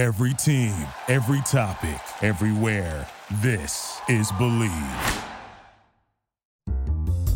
Every 0.00 0.32
team, 0.32 0.72
every 1.08 1.42
topic, 1.42 2.00
everywhere. 2.22 3.06
This 3.42 4.00
is 4.08 4.32
Believe. 4.32 4.72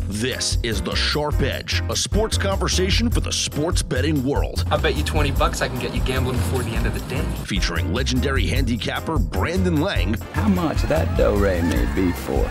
This 0.07 0.57
is 0.63 0.81
The 0.81 0.95
Sharp 0.95 1.43
Edge, 1.43 1.83
a 1.91 1.95
sports 1.95 2.39
conversation 2.39 3.11
for 3.11 3.19
the 3.19 3.31
sports 3.31 3.83
betting 3.83 4.25
world. 4.25 4.65
I 4.71 4.77
bet 4.77 4.95
you 4.95 5.03
20 5.03 5.29
bucks 5.33 5.61
I 5.61 5.67
can 5.67 5.77
get 5.77 5.93
you 5.93 6.01
gambling 6.05 6.37
before 6.37 6.63
the 6.63 6.71
end 6.71 6.87
of 6.87 6.95
the 6.95 7.07
day. 7.07 7.23
Featuring 7.43 7.93
legendary 7.93 8.47
handicapper 8.47 9.19
Brandon 9.19 9.79
Lang. 9.79 10.15
How 10.33 10.49
much 10.49 10.81
that 10.83 11.15
do 11.15 11.35
re 11.35 11.61
may 11.61 11.85
be 11.93 12.13
for? 12.13 12.49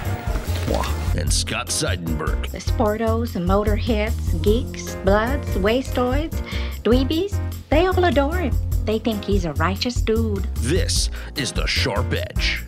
And 1.18 1.32
Scott 1.32 1.70
Seidenberg. 1.70 2.52
The 2.52 2.58
sportos, 2.58 3.34
motorheads, 3.34 4.40
geeks, 4.44 4.94
bloods, 4.94 5.48
wastoids, 5.56 6.40
dweebies, 6.84 7.36
they 7.68 7.86
all 7.86 8.04
adore 8.04 8.36
him. 8.36 8.54
They 8.84 8.98
think 8.98 9.24
he's 9.24 9.46
a 9.46 9.54
righteous 9.54 9.96
dude. 9.96 10.44
This 10.56 11.08
is 11.36 11.52
The 11.52 11.66
Sharp 11.66 12.12
Edge. 12.12 12.62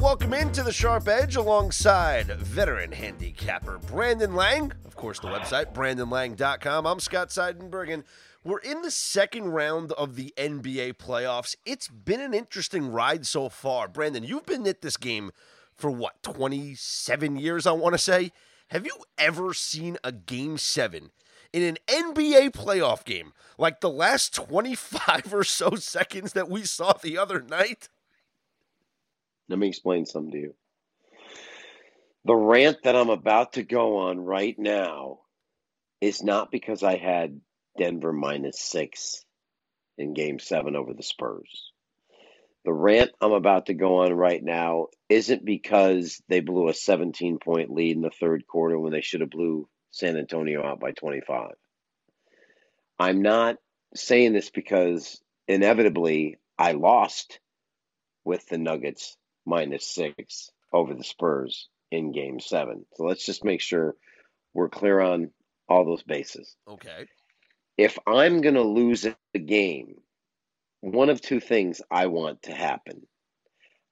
Welcome 0.00 0.32
into 0.32 0.62
the 0.62 0.72
Sharp 0.72 1.08
Edge 1.08 1.36
alongside 1.36 2.26
veteran 2.28 2.92
handicapper 2.92 3.78
Brandon 3.86 4.34
Lang. 4.34 4.72
Of 4.86 4.96
course, 4.96 5.18
the 5.18 5.28
website, 5.28 5.74
brandonlang.com. 5.74 6.86
I'm 6.86 7.00
Scott 7.00 7.28
Seidenberg, 7.28 7.92
and 7.92 8.04
we're 8.44 8.60
in 8.60 8.80
the 8.80 8.90
second 8.90 9.48
round 9.48 9.92
of 9.92 10.16
the 10.16 10.32
NBA 10.38 10.94
playoffs. 10.94 11.56
It's 11.66 11.88
been 11.88 12.20
an 12.20 12.32
interesting 12.32 12.90
ride 12.90 13.26
so 13.26 13.48
far. 13.50 13.88
Brandon, 13.88 14.24
you've 14.24 14.46
been 14.46 14.66
at 14.66 14.80
this 14.80 14.96
game 14.96 15.32
for 15.74 15.90
what, 15.90 16.22
27 16.22 17.36
years, 17.36 17.66
I 17.66 17.72
want 17.72 17.94
to 17.94 17.98
say? 17.98 18.32
Have 18.68 18.86
you 18.86 18.96
ever 19.18 19.52
seen 19.52 19.98
a 20.02 20.12
game 20.12 20.56
seven 20.58 21.10
in 21.52 21.62
an 21.62 21.78
NBA 21.88 22.50
playoff 22.50 23.04
game 23.04 23.32
like 23.58 23.80
the 23.80 23.90
last 23.90 24.34
25 24.34 25.32
or 25.32 25.44
so 25.44 25.74
seconds 25.76 26.32
that 26.32 26.48
we 26.48 26.62
saw 26.62 26.92
the 26.92 27.18
other 27.18 27.40
night? 27.40 27.88
Let 29.48 29.58
me 29.58 29.68
explain 29.68 30.06
something 30.06 30.32
to 30.32 30.38
you. 30.38 30.54
The 32.24 32.34
rant 32.34 32.82
that 32.84 32.96
I'm 32.96 33.10
about 33.10 33.54
to 33.54 33.62
go 33.62 33.98
on 33.98 34.20
right 34.20 34.58
now 34.58 35.20
is 36.00 36.22
not 36.22 36.50
because 36.50 36.82
I 36.82 36.96
had 36.96 37.40
Denver 37.78 38.12
minus 38.12 38.60
six 38.60 39.24
in 39.96 40.14
game 40.14 40.38
seven 40.38 40.76
over 40.76 40.92
the 40.92 41.02
Spurs. 41.02 41.72
The 42.64 42.72
rant 42.72 43.12
I'm 43.20 43.32
about 43.32 43.66
to 43.66 43.74
go 43.74 44.00
on 44.00 44.12
right 44.12 44.42
now 44.42 44.88
isn't 45.08 45.44
because 45.44 46.20
they 46.28 46.40
blew 46.40 46.68
a 46.68 46.74
17 46.74 47.38
point 47.38 47.70
lead 47.70 47.96
in 47.96 48.02
the 48.02 48.10
third 48.10 48.46
quarter 48.46 48.78
when 48.78 48.92
they 48.92 49.00
should 49.00 49.22
have 49.22 49.30
blew 49.30 49.68
San 49.90 50.16
Antonio 50.16 50.64
out 50.64 50.80
by 50.80 50.92
25. 50.92 51.52
I'm 52.98 53.22
not 53.22 53.56
saying 53.94 54.32
this 54.32 54.50
because 54.50 55.20
inevitably 55.46 56.38
I 56.58 56.72
lost 56.72 57.40
with 58.24 58.46
the 58.48 58.58
Nuggets 58.58 59.16
minus 59.46 59.86
six 59.86 60.50
over 60.72 60.94
the 60.94 61.04
Spurs 61.04 61.68
in 61.90 62.12
game 62.12 62.40
seven. 62.40 62.84
So 62.94 63.04
let's 63.04 63.24
just 63.24 63.44
make 63.44 63.60
sure 63.60 63.94
we're 64.52 64.68
clear 64.68 65.00
on 65.00 65.30
all 65.68 65.84
those 65.84 66.02
bases. 66.02 66.54
Okay. 66.68 67.06
If 67.76 67.98
I'm 68.06 68.40
going 68.40 68.56
to 68.56 68.62
lose 68.62 69.06
a 69.06 69.38
game, 69.38 69.94
one 70.80 71.10
of 71.10 71.20
two 71.20 71.40
things 71.40 71.80
I 71.90 72.06
want 72.06 72.42
to 72.42 72.52
happen. 72.52 73.06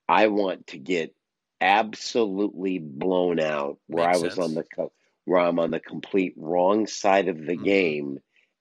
I 0.08 0.28
want 0.28 0.68
to 0.68 0.78
get 0.78 1.14
absolutely 1.60 2.78
blown 2.78 3.40
out 3.40 3.78
where 3.86 4.06
Makes 4.06 4.18
I 4.18 4.24
was 4.24 4.34
sense. 4.34 4.46
on 4.46 4.54
the 4.54 4.64
co- 4.64 4.92
where 5.26 5.40
I'm 5.40 5.58
on 5.58 5.70
the 5.70 5.80
complete 5.80 6.34
wrong 6.38 6.86
side 6.86 7.28
of 7.28 7.36
the 7.44 7.56
Mhm. 7.56 7.64
game 7.64 8.18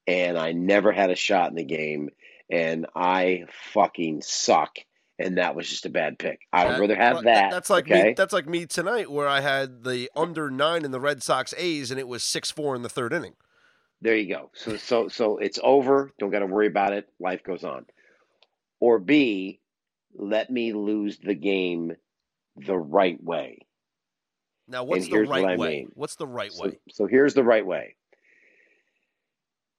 and 0.08 0.38
I 0.38 0.52
never 0.52 0.92
had 0.92 1.10
a 1.10 1.16
shot 1.16 1.50
in 1.50 1.56
the 1.56 1.64
game 1.64 2.10
and 2.50 2.86
I 2.96 3.46
fucking 3.72 4.22
suck 4.22 4.80
and 5.18 5.38
that 5.38 5.56
was 5.56 5.70
just 5.70 5.86
a 5.86 5.90
bad 5.90 6.20
pick. 6.20 6.42
I 6.52 6.66
would 6.68 6.80
rather 6.80 6.96
have 6.96 7.24
that. 7.24 7.50
That's 7.52 7.70
like 7.70 7.86
okay? 7.86 8.10
me. 8.10 8.14
That's 8.18 8.34
like 8.34 8.48
me 8.48 8.66
tonight, 8.66 9.10
where 9.10 9.30
I 9.30 9.40
had 9.40 9.86
the 9.86 10.10
under 10.16 10.50
nine 10.52 10.84
in 10.84 10.92
the 10.92 11.00
Red 11.00 11.24
Sox 11.24 11.54
A's, 11.58 11.90
and 11.90 12.00
it 12.00 12.08
was 12.08 12.22
six 12.22 12.52
four 12.52 12.76
in 12.76 12.82
the 12.82 12.90
third 12.90 13.14
inning. 13.14 13.36
There 14.02 14.16
you 14.16 14.28
go. 14.28 14.52
So 14.54 14.76
so 14.76 15.08
so 15.08 15.38
it's 15.38 15.58
over. 15.64 16.12
Don't 16.20 16.32
got 16.32 16.40
to 16.40 16.48
worry 16.48 16.68
about 16.68 16.92
it. 16.92 17.08
Life 17.20 17.44
goes 17.44 17.64
on. 17.64 17.86
Or 18.82 19.00
B, 19.00 19.62
let 20.14 20.50
me 20.50 20.74
lose 20.74 21.18
the 21.18 21.34
game 21.34 21.96
the 22.58 22.78
right 22.78 23.22
way. 23.24 23.60
Now, 24.68 24.84
what's 24.84 25.06
And 25.06 25.14
the 25.14 25.18
what 25.18 25.30
right 25.30 25.46
I 25.46 25.56
way? 25.58 25.70
mean. 25.70 25.92
What's 25.94 26.16
the 26.16 26.28
right 26.28 26.52
So, 26.52 26.64
way? 26.64 26.80
so 26.92 27.08
here's 27.08 27.34
the 27.34 27.44
right 27.44 27.66
way. 27.66 27.96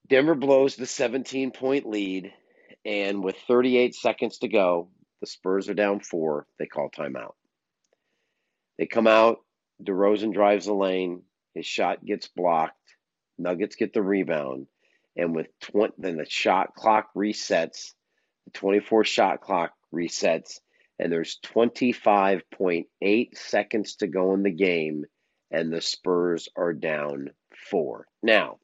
Denver 0.07 0.35
blows 0.35 0.75
the 0.75 0.85
17 0.85 1.51
point 1.51 1.85
lead, 1.87 2.33
and 2.85 3.23
with 3.23 3.35
38 3.47 3.95
seconds 3.95 4.39
to 4.39 4.47
go, 4.47 4.89
the 5.21 5.27
Spurs 5.27 5.69
are 5.69 5.73
down 5.73 5.99
four. 5.99 6.47
They 6.59 6.65
call 6.67 6.89
timeout. 6.89 7.33
They 8.77 8.85
come 8.85 9.07
out. 9.07 9.39
DeRozan 9.83 10.33
drives 10.33 10.65
the 10.65 10.73
lane. 10.73 11.23
His 11.53 11.65
shot 11.65 12.03
gets 12.05 12.27
blocked. 12.27 12.75
Nuggets 13.37 13.75
get 13.75 13.93
the 13.93 14.01
rebound, 14.01 14.67
and 15.15 15.35
with 15.35 15.47
20, 15.61 15.93
then 15.97 16.17
the 16.17 16.25
shot 16.29 16.73
clock 16.75 17.09
resets. 17.15 17.93
The 18.45 18.51
24 18.51 19.03
shot 19.03 19.41
clock 19.41 19.73
resets, 19.93 20.59
and 20.99 21.11
there's 21.11 21.39
25.8 21.45 23.37
seconds 23.37 23.95
to 23.97 24.07
go 24.07 24.33
in 24.33 24.43
the 24.43 24.51
game, 24.51 25.05
and 25.51 25.71
the 25.71 25.81
Spurs 25.81 26.49
are 26.55 26.73
down 26.73 27.31
four. 27.69 28.07
Now, 28.23 28.59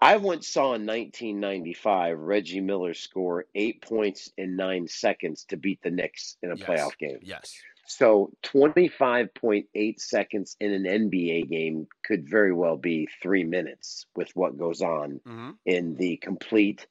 I 0.00 0.16
once 0.16 0.48
saw 0.48 0.74
in 0.74 0.86
1995 0.86 2.18
Reggie 2.18 2.60
Miller 2.60 2.94
score 2.94 3.46
eight 3.54 3.82
points 3.82 4.30
in 4.36 4.56
nine 4.56 4.88
seconds 4.88 5.44
to 5.46 5.56
beat 5.56 5.80
the 5.82 5.90
Knicks 5.90 6.36
in 6.42 6.50
a 6.50 6.56
Yes. 6.56 6.68
playoff 6.70 6.98
game. 6.98 7.20
Yes. 7.22 7.66
So 7.86 8.32
25.8 8.44 10.00
seconds 10.00 10.56
in 10.60 10.72
an 10.72 10.84
NBA 10.84 11.48
game 11.50 11.86
could 12.04 12.28
very 12.28 12.52
well 12.52 12.76
be 12.76 13.08
three 13.22 13.44
minutes 13.44 14.06
with 14.16 14.30
what 14.34 14.58
goes 14.58 14.82
on 14.82 15.20
hmm 15.26 15.50
in 15.66 15.94
the 15.96 16.16
complete 16.16 16.86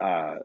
uh, 0.00 0.36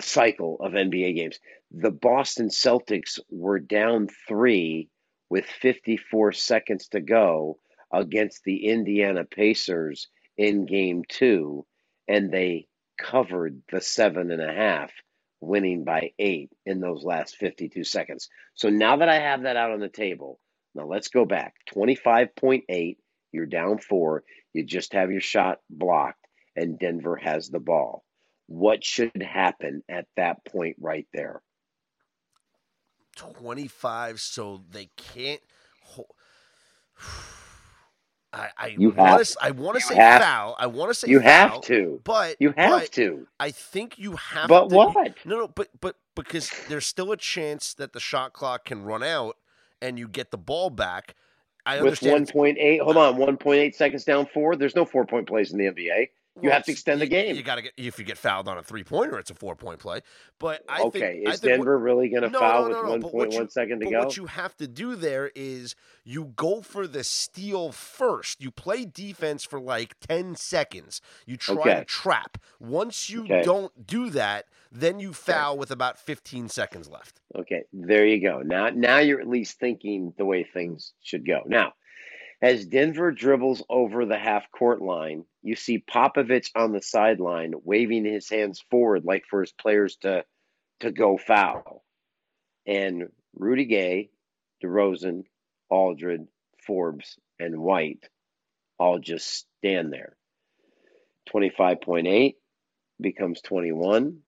cycle 0.00 0.56
of 0.60 0.72
NBA 0.72 1.16
games. 1.16 1.38
The 1.70 1.90
Boston 1.90 2.48
Celtics 2.48 3.18
were 3.30 3.58
down 3.58 4.08
three 4.28 4.88
with 5.30 5.46
54 5.46 6.32
seconds 6.32 6.88
to 6.88 7.00
go 7.00 7.58
against 7.92 8.44
the 8.44 8.66
Indiana 8.68 9.24
Pacers 9.24 10.08
in 10.36 10.66
game 10.66 11.02
two, 11.08 11.66
and 12.08 12.30
they 12.30 12.66
covered 12.98 13.62
the 13.70 13.80
seven 13.80 14.30
and 14.30 14.42
a 14.42 14.52
half, 14.52 14.90
winning 15.40 15.84
by 15.84 16.12
eight 16.18 16.50
in 16.66 16.80
those 16.80 17.04
last 17.04 17.36
52 17.36 17.84
seconds. 17.84 18.28
So 18.54 18.68
now 18.68 18.96
that 18.96 19.08
I 19.08 19.18
have 19.18 19.42
that 19.42 19.56
out 19.56 19.72
on 19.72 19.80
the 19.80 19.88
table, 19.88 20.38
now 20.74 20.86
let's 20.86 21.08
go 21.08 21.24
back 21.24 21.54
25.8, 21.74 22.96
you're 23.32 23.46
down 23.46 23.78
four, 23.78 24.24
you 24.52 24.64
just 24.64 24.92
have 24.92 25.10
your 25.10 25.20
shot 25.20 25.60
blocked, 25.68 26.24
and 26.56 26.78
Denver 26.78 27.16
has 27.16 27.48
the 27.48 27.60
ball. 27.60 28.04
What 28.52 28.84
should 28.84 29.22
happen 29.22 29.82
at 29.88 30.04
that 30.18 30.44
point 30.44 30.76
right 30.78 31.06
there? 31.14 31.40
Twenty 33.16 33.66
five, 33.66 34.20
so 34.20 34.60
they 34.70 34.90
can't. 34.98 35.40
I 38.32 38.48
I 38.58 38.66
You 38.78 38.90
want 38.90 39.24
to 39.24 39.36
I 39.40 39.50
want 39.52 39.76
to 39.78 39.80
say 39.80 39.94
have- 39.94 40.20
foul. 40.20 40.56
I 40.58 40.66
want 40.66 40.90
to 40.90 40.94
say 40.94 41.08
You 41.10 41.20
have 41.20 41.62
to. 41.62 42.00
but 42.04 42.36
You 42.40 42.52
have 42.56 42.70
but 42.82 42.92
to. 42.92 43.26
I 43.40 43.50
think 43.50 43.98
you 43.98 44.16
have. 44.16 44.44
To 44.44 44.48
but 44.48 44.68
to, 44.68 44.74
what? 44.74 45.16
No, 45.24 45.36
no, 45.38 45.48
but 45.48 45.68
but 45.80 45.96
because 46.14 46.50
there's 46.68 46.86
still 46.86 47.10
a 47.12 47.16
chance 47.16 47.72
that 47.74 47.94
the 47.94 48.00
shot 48.00 48.34
clock 48.34 48.66
can 48.66 48.82
run 48.82 49.02
out 49.02 49.36
and 49.80 49.98
you 49.98 50.08
get 50.08 50.30
the 50.30 50.38
ball 50.38 50.68
back. 50.68 51.14
I 51.64 51.76
With 51.76 51.84
understand. 52.02 52.28
it's- 52.28 52.34
1.8, 52.36 52.80
hold 52.82 52.96
on, 52.98 53.16
1.8 53.16 53.74
seconds 53.74 54.04
down 54.04 54.26
four. 54.26 54.56
There's 54.56 54.74
no 54.76 54.84
four 54.84 55.06
point 55.06 55.26
plays 55.28 55.52
in 55.52 55.58
the 55.58 55.66
NBA. 55.66 56.08
You 56.36 56.48
well, 56.48 56.52
have 56.52 56.64
to 56.64 56.72
extend 56.72 57.00
the 57.00 57.06
game. 57.06 57.36
You 57.36 57.42
got 57.42 57.56
to 57.56 57.62
get 57.62 57.72
if 57.76 57.98
you 57.98 58.04
get 58.04 58.16
fouled 58.16 58.48
on 58.48 58.56
a 58.58 58.62
three 58.62 58.84
pointer, 58.84 59.18
it's 59.18 59.30
a 59.30 59.34
four 59.34 59.54
point 59.54 59.80
play. 59.80 60.00
But 60.38 60.62
I 60.68 60.80
okay, 60.82 60.98
think 61.00 61.28
I 61.28 61.32
is 61.34 61.40
think 61.40 61.58
what- 61.58 61.58
Denver 61.58 61.78
really 61.78 62.08
going 62.08 62.22
to 62.22 62.30
No, 62.30 62.38
foul 62.38 62.64
no, 62.64 62.68
no, 62.82 62.92
with 62.92 63.02
but 63.02 63.12
what 63.14 63.30
1.1 63.30 63.48
to 63.54 63.76
but 63.84 63.90
go? 63.90 63.98
what 64.00 64.16
you 64.16 64.26
have 64.26 64.56
to 64.56 64.66
do 64.66 64.96
there 64.96 65.30
is 65.34 65.74
you 66.04 66.32
go 66.36 66.62
for 66.62 66.86
the 66.86 67.04
steal 67.04 67.70
first. 67.70 68.42
You 68.42 68.50
play 68.50 68.84
defense 68.86 69.44
for 69.44 69.60
like 69.60 70.00
10 70.00 70.34
seconds. 70.36 71.00
You 71.26 71.36
try 71.36 71.68
Okay. 71.68 71.74
to 71.74 71.84
trap. 71.84 72.38
Once 72.58 73.10
you 73.10 73.24
Okay. 73.24 73.42
don't 73.42 73.86
do 73.86 74.10
that, 74.10 74.46
then 74.70 75.00
you 75.00 75.12
foul 75.12 75.58
with 75.58 75.70
about 75.70 75.98
15 75.98 76.48
seconds 76.48 76.88
left. 76.88 77.20
Okay, 77.36 77.64
there 77.72 78.06
you 78.06 78.20
go. 78.20 78.40
Now, 78.42 78.68
now 78.70 78.98
you're 78.98 79.20
at 79.20 79.28
least 79.28 79.58
thinking 79.58 80.12
the 80.18 80.24
way 80.24 80.44
things 80.44 80.92
should 81.02 81.26
go. 81.26 81.42
Now, 81.46 81.74
as 82.42 82.66
Denver 82.66 83.10
dribbles 83.12 83.62
over 83.68 84.04
the 84.04 84.18
half 84.18 84.50
court 84.50 84.82
line, 84.82 85.24
you 85.42 85.56
see 85.56 85.78
Popovich 85.78 86.50
on 86.54 86.72
the 86.72 86.80
sideline 86.80 87.52
waving 87.64 88.04
his 88.04 88.28
hands 88.28 88.64
forward 88.70 89.04
like 89.04 89.24
for 89.28 89.40
his 89.40 89.52
players 89.52 89.96
to 89.96 90.24
to 90.80 90.90
go 90.90 91.18
foul. 91.18 91.84
And 92.66 93.08
Rudy 93.34 93.66
Gay, 93.66 94.10
DeRozan, 94.62 95.24
Aldridge, 95.68 96.26
Forbes, 96.66 97.18
and 97.38 97.58
White 97.58 98.08
all 98.78 98.98
just 98.98 99.46
stand 99.60 99.92
there. 99.92 100.16
25.8 101.32 102.34
becomes 103.00 103.40
21, 103.40 104.18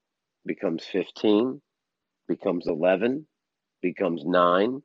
becomes 0.46 0.84
15, 0.84 1.60
becomes 2.28 2.66
11, 2.66 3.26
becomes 3.82 4.24
9, 4.24 4.82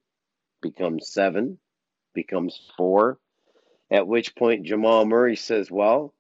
becomes 0.61 1.13
7, 1.13 1.59
becomes 2.13 2.59
4. 2.77 3.17
At 3.91 4.07
which 4.07 4.35
point 4.35 4.65
Jamal 4.65 5.05
Murray 5.05 5.35
says, 5.35 5.71
Well, 5.71 6.13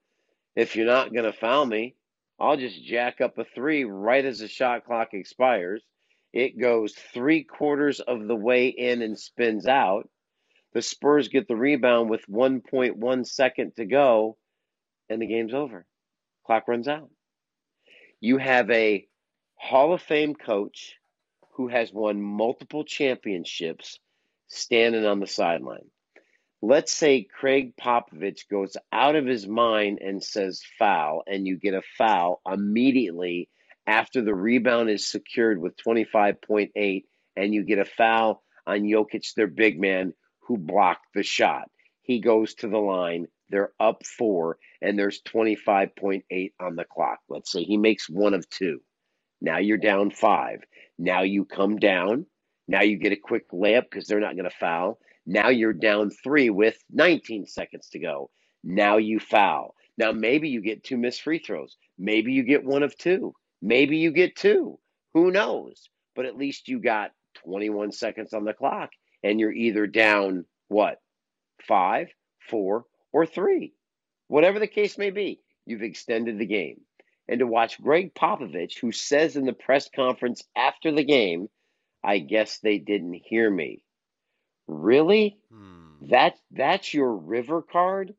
if 0.55 0.75
you're 0.75 0.85
not 0.85 1.13
going 1.13 1.25
to 1.25 1.33
foul 1.33 1.65
me, 1.65 1.95
I'll 2.39 2.57
just 2.57 2.83
jack 2.83 3.21
up 3.21 3.37
a 3.37 3.43
three 3.43 3.83
right 3.83 4.23
as 4.23 4.39
the 4.39 4.47
shot 4.47 4.85
clock 4.85 5.13
expires. 5.13 5.83
It 6.31 6.59
goes 6.59 6.93
three 6.93 7.43
quarters 7.43 7.99
of 7.99 8.27
the 8.27 8.35
way 8.35 8.67
in 8.67 9.01
and 9.01 9.19
spins 9.19 9.65
out. 9.67 10.09
The 10.73 10.81
Spurs 10.81 11.27
get 11.27 11.47
the 11.47 11.55
rebound 11.55 12.09
with 12.09 12.27
1.1 12.27 13.27
second 13.27 13.75
to 13.75 13.85
go, 13.85 14.37
and 15.09 15.21
the 15.21 15.27
game's 15.27 15.53
over. 15.53 15.85
Clock 16.45 16.67
runs 16.67 16.87
out. 16.87 17.09
You 18.21 18.37
have 18.37 18.69
a 18.69 19.07
Hall 19.55 19.93
of 19.93 20.01
Fame 20.01 20.35
coach 20.35 20.95
who 21.53 21.67
has 21.67 21.91
won 21.91 22.21
multiple 22.21 22.83
championships 22.83 23.99
standing 24.47 25.05
on 25.05 25.19
the 25.19 25.27
sideline. 25.27 25.89
Let's 26.61 26.91
say 26.93 27.27
Gregg 27.39 27.77
Popovich 27.77 28.49
goes 28.49 28.75
out 28.91 29.15
of 29.15 29.25
his 29.25 29.47
mind 29.47 29.99
and 30.01 30.21
says 30.21 30.61
foul, 30.77 31.23
and 31.25 31.47
you 31.47 31.57
get 31.57 31.73
a 31.73 31.81
foul 31.97 32.41
immediately 32.45 33.49
after 33.87 34.21
the 34.21 34.35
rebound 34.35 34.89
is 34.89 35.07
secured 35.07 35.59
with 35.61 35.77
25.8, 35.77 37.03
and 37.37 37.53
you 37.53 37.63
get 37.63 37.79
a 37.79 37.85
foul 37.85 38.43
on 38.67 38.81
Jokic, 38.81 39.33
their 39.35 39.47
big 39.47 39.79
man, 39.79 40.13
who 40.41 40.57
blocked 40.57 41.07
the 41.15 41.23
shot. 41.23 41.69
He 42.01 42.19
goes 42.19 42.53
to 42.55 42.67
the 42.67 42.77
line. 42.77 43.27
They're 43.49 43.71
up 43.79 44.05
four, 44.05 44.57
and 44.81 44.99
there's 44.99 45.21
25.8 45.21 46.51
on 46.59 46.75
the 46.75 46.83
clock. 46.83 47.19
Let's 47.29 47.51
say 47.51 47.63
he 47.63 47.77
makes 47.77 48.09
one 48.09 48.33
of 48.33 48.49
two. 48.49 48.81
Now 49.41 49.59
you're 49.59 49.77
down 49.77 50.11
five. 50.11 50.59
Now 50.97 51.21
you 51.21 51.45
come 51.45 51.77
down. 51.77 52.25
Now 52.67 52.81
you 52.81 52.97
get 52.97 53.13
a 53.13 53.15
quick 53.17 53.49
layup 53.51 53.83
because 53.89 54.07
they're 54.07 54.19
not 54.19 54.35
going 54.35 54.49
to 54.49 54.55
foul. 54.55 54.99
Now 55.31 55.49
you're 55.49 55.73
down 55.73 56.09
three 56.09 56.49
with 56.49 56.83
19 56.89 57.45
seconds 57.45 57.89
to 57.89 57.99
go. 57.99 58.31
Now 58.63 58.97
you 58.97 59.19
foul. 59.19 59.75
Now 59.95 60.11
maybe 60.11 60.49
you 60.49 60.59
get 60.59 60.83
two 60.83 60.97
missed 60.97 61.21
free 61.21 61.37
throws. 61.37 61.77
Maybe 61.99 62.33
you 62.33 62.41
get 62.41 62.65
one 62.65 62.81
of 62.81 62.97
two. 62.97 63.35
Maybe 63.61 63.97
you 63.97 64.09
get 64.09 64.35
two. 64.35 64.79
Who 65.13 65.29
knows? 65.29 65.87
But 66.15 66.25
at 66.25 66.35
least 66.35 66.67
you 66.67 66.79
got 66.79 67.11
21 67.43 67.91
seconds 67.91 68.33
on 68.33 68.43
the 68.43 68.55
clock 68.55 68.89
and 69.21 69.39
you're 69.39 69.53
either 69.53 69.85
down 69.85 70.45
what? 70.67 70.99
Five, 71.61 72.07
four, 72.49 72.85
or 73.13 73.27
three. 73.27 73.75
Whatever 74.29 74.57
the 74.57 74.65
case 74.65 74.97
may 74.97 75.11
be, 75.11 75.41
you've 75.63 75.83
extended 75.83 76.39
the 76.39 76.47
game. 76.47 76.81
And 77.27 77.37
to 77.37 77.45
watch 77.45 77.79
Gregg 77.79 78.15
Popovich, 78.15 78.79
who 78.79 78.91
says 78.91 79.35
in 79.35 79.45
the 79.45 79.53
press 79.53 79.91
conference 79.95 80.43
after 80.55 80.91
the 80.91 81.03
game, 81.03 81.49
I 82.03 82.17
guess 82.17 82.57
they 82.57 82.79
didn't 82.79 83.21
hear 83.25 83.47
me. 83.47 83.83
Really? 84.69 85.39
Hmm. 85.51 86.09
That 86.09 86.35
that's 86.51 86.93
your 86.93 87.15
river 87.15 87.63
card? 87.63 88.13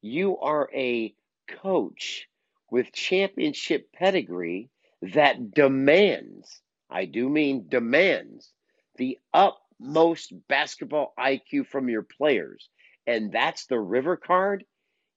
You 0.00 0.36
are 0.38 0.68
a 0.74 1.14
coach 1.46 2.28
with 2.70 2.92
championship 2.92 3.92
pedigree 3.92 4.68
that 5.00 5.54
demands, 5.54 6.60
I 6.90 7.04
do 7.04 7.28
mean 7.28 7.66
demands, 7.68 8.52
the 8.96 9.18
utmost 9.32 10.32
basketball 10.48 11.14
IQ 11.16 11.68
from 11.68 11.88
your 11.88 12.02
players. 12.02 12.68
And 13.06 13.30
that's 13.30 13.66
the 13.66 13.78
river 13.78 14.16
card? 14.16 14.64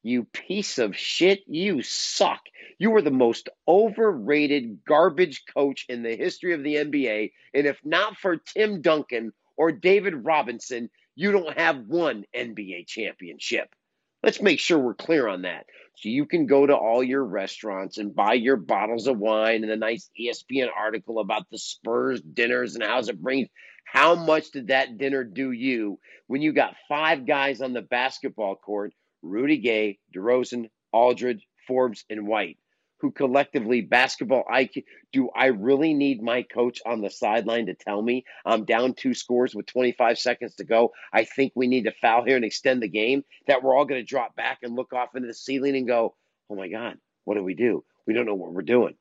You 0.04 0.26
piece 0.26 0.78
of 0.78 0.96
shit. 0.96 1.42
You 1.48 1.82
suck. 1.82 2.42
You 2.78 2.96
are 2.96 3.02
the 3.02 3.10
most 3.10 3.50
overrated 3.68 4.86
garbage 4.86 5.46
coach 5.52 5.86
in 5.90 6.04
the 6.04 6.16
history 6.16 6.54
of 6.54 6.62
the 6.62 6.76
NBA. 6.76 7.32
And 7.56 7.66
if 7.66 7.80
not 7.84 8.18
for 8.18 8.38
Tim 8.38 8.82
Duncan 8.82 9.34
or 9.58 9.72
David 9.72 10.26
Robinson, 10.26 10.90
you 11.16 11.32
don't 11.32 11.58
have 11.58 11.88
one 11.88 12.26
NBA 12.36 12.88
championship. 12.88 13.70
Let's 14.24 14.42
make 14.42 14.60
sure 14.60 14.80
we're 14.80 14.96
clear 14.96 15.28
on 15.28 15.44
that. 15.44 15.66
So 15.98 16.10
you 16.10 16.26
can 16.26 16.46
go 16.46 16.66
to 16.66 16.76
all 16.76 17.04
your 17.04 17.24
restaurants 17.24 17.98
and 17.98 18.16
buy 18.16 18.34
your 18.34 18.58
bottles 18.58 19.08
of 19.08 19.18
wine 19.18 19.64
and 19.64 19.72
a 19.72 19.78
nice 19.78 20.10
ESPN 20.20 20.68
article 20.76 21.20
about 21.20 21.50
the 21.50 21.58
Spurs 21.58 22.22
dinners 22.22 22.76
and 22.76 22.84
how's 22.84 23.08
it 23.08 23.22
brings. 23.22 23.48
How 23.86 24.16
much 24.16 24.52
did 24.52 24.68
that 24.68 24.98
dinner 24.98 25.24
do 25.24 25.52
you 25.52 26.00
when 26.28 26.42
you 26.42 26.52
got 26.52 26.76
five 26.90 27.26
guys 27.26 27.62
on 27.62 27.74
the 27.74 27.82
basketball 27.82 28.56
court 28.56 28.94
Rudy 29.22 29.58
Gay, 29.58 30.00
DeRozan, 30.16 30.70
Aldridge, 30.92 31.48
Forbes, 31.68 32.04
and 32.10 32.28
White, 32.28 32.58
who 33.00 33.12
collectively 33.12 33.82
basketball 33.82 34.44
IQ. 34.52 34.84
Do 35.12 35.30
I 35.36 35.48
really 35.48 35.94
need 35.94 36.22
my 36.22 36.44
coach 36.44 36.82
on 36.86 37.02
the 37.02 37.10
sideline 37.10 37.68
to 37.68 37.74
tell 37.74 38.02
me 38.02 38.26
I'm 38.46 38.66
down 38.66 38.94
two 38.94 39.14
scores 39.14 39.54
with 39.54 39.66
25 39.68 40.18
seconds 40.18 40.56
to 40.56 40.64
go? 40.64 40.92
I 41.14 41.26
think 41.26 41.54
we 41.56 41.68
need 41.68 41.84
to 41.84 41.94
foul 42.02 42.24
here 42.24 42.36
and 42.36 42.46
extend 42.46 42.82
the 42.82 42.88
game. 42.88 43.24
That 43.48 43.64
we're 43.64 43.76
all 43.76 43.86
going 43.86 44.02
to 44.02 44.08
drop 44.08 44.36
back 44.36 44.60
and 44.64 44.76
look 44.76 44.94
off 44.94 45.16
into 45.16 45.28
the 45.28 45.34
ceiling 45.34 45.76
and 45.76 45.88
go, 45.88 46.16
oh 46.50 46.56
my 46.56 46.68
God, 46.68 46.98
what 47.26 47.36
do 47.36 47.44
we 47.44 47.56
do? 47.56 47.84
We 48.08 48.14
don't 48.14 48.26
know 48.26 48.36
what 48.36 48.54
we're 48.54 48.62
doing. 48.62 48.96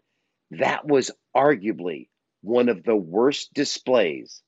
That 0.53 0.87
was 0.87 1.11
arguably 1.37 2.09
one 2.43 2.69
of 2.69 2.85
the 2.85 2.97
worst 2.97 3.53
displays 3.55 4.43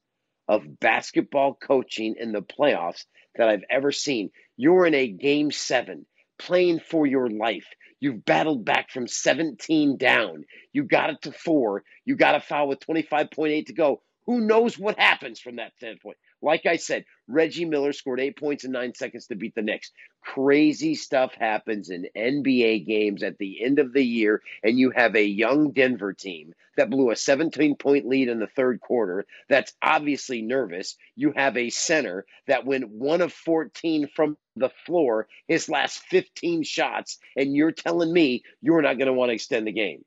of 0.48 0.78
basketball 0.81 1.54
coaching 1.54 2.14
in 2.19 2.32
the 2.32 2.43
playoffs 2.43 3.04
that 3.37 3.48
I've 3.48 3.64
ever 3.70 3.93
seen. 3.93 4.31
You're 4.56 4.87
in 4.87 4.94
a 4.94 5.08
game 5.08 5.50
seven, 5.50 6.06
playing 6.38 6.81
for 6.81 7.06
your 7.06 7.29
life. 7.29 7.67
You've 8.00 8.25
battled 8.25 8.65
back 8.65 8.91
from 8.91 9.09
17 9.09 9.97
down. 9.97 10.44
You 10.73 10.85
got 10.85 11.11
it 11.11 11.23
to 11.23 11.33
four. 11.33 11.83
You 12.05 12.17
got 12.17 12.35
a 12.35 12.41
foul 12.41 12.69
with 12.69 12.81
25.8 12.81 13.67
to 13.67 13.73
go. 13.73 14.03
Who 14.27 14.41
knows 14.41 14.79
what 14.79 14.99
happens 14.99 15.41
from 15.41 15.56
that 15.56 15.73
standpoint? 15.77 16.17
Like 16.43 16.67
I 16.67 16.77
said, 16.77 17.05
Reggie 17.29 17.65
Miller 17.65 17.93
scored 17.93 18.21
eight 18.21 18.38
points 18.38 18.65
in 18.65 18.73
nine 18.73 18.94
seconds 18.94 19.27
to 19.27 19.35
beat 19.35 19.55
the 19.55 19.62
Knicks. 19.62 19.91
Crazy 20.23 20.94
stuff 20.94 21.35
happens 21.35 21.91
in 21.91 22.09
NBA 22.17 22.87
games 22.87 23.23
at 23.23 23.38
the 23.38 23.62
end 23.65 23.79
of 23.79 23.93
the 23.93 24.05
year, 24.05 24.43
and 24.62 24.79
you 24.79 24.91
have 24.91 25.17
a 25.17 25.25
young 25.25 25.73
Denver 25.73 26.12
team 26.12 26.53
that 26.77 26.91
blew 26.91 27.11
a 27.11 27.17
17 27.17 27.77
point 27.77 28.06
lead 28.06 28.29
in 28.29 28.38
the 28.38 28.47
third 28.47 28.81
quarter 28.81 29.27
that's 29.49 29.73
obviously 29.83 30.43
nervous. 30.43 30.97
You 31.15 31.33
have 31.35 31.56
a 31.56 31.71
center 31.71 32.27
that 32.47 32.67
went 32.67 32.89
one 32.89 33.23
of 33.23 33.32
14 33.32 34.09
from 34.15 34.37
the 34.56 34.71
floor 34.85 35.29
his 35.49 35.69
last 35.69 36.00
15 36.11 36.62
shots, 36.62 37.19
and 37.37 37.55
you're 37.55 37.73
telling 37.73 38.12
me 38.12 38.43
you're 38.61 38.82
not 38.82 38.99
going 38.99 39.06
to 39.06 39.12
want 39.12 39.31
to 39.31 39.35
extend 39.35 39.67
the 39.67 39.73
game. 39.73 40.05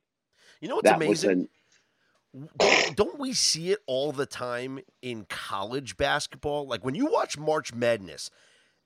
You 0.61 0.69
know 0.69 0.75
what's 0.75 0.89
that 0.89 0.97
amazing? 0.97 1.47
don't 2.95 3.19
we 3.19 3.33
see 3.33 3.71
it 3.71 3.79
all 3.85 4.11
the 4.11 4.25
time 4.25 4.79
in 5.01 5.25
college 5.29 5.97
basketball? 5.97 6.67
Like 6.67 6.83
when 6.83 6.95
you 6.95 7.05
watch 7.07 7.37
March 7.37 7.73
Madness, 7.73 8.29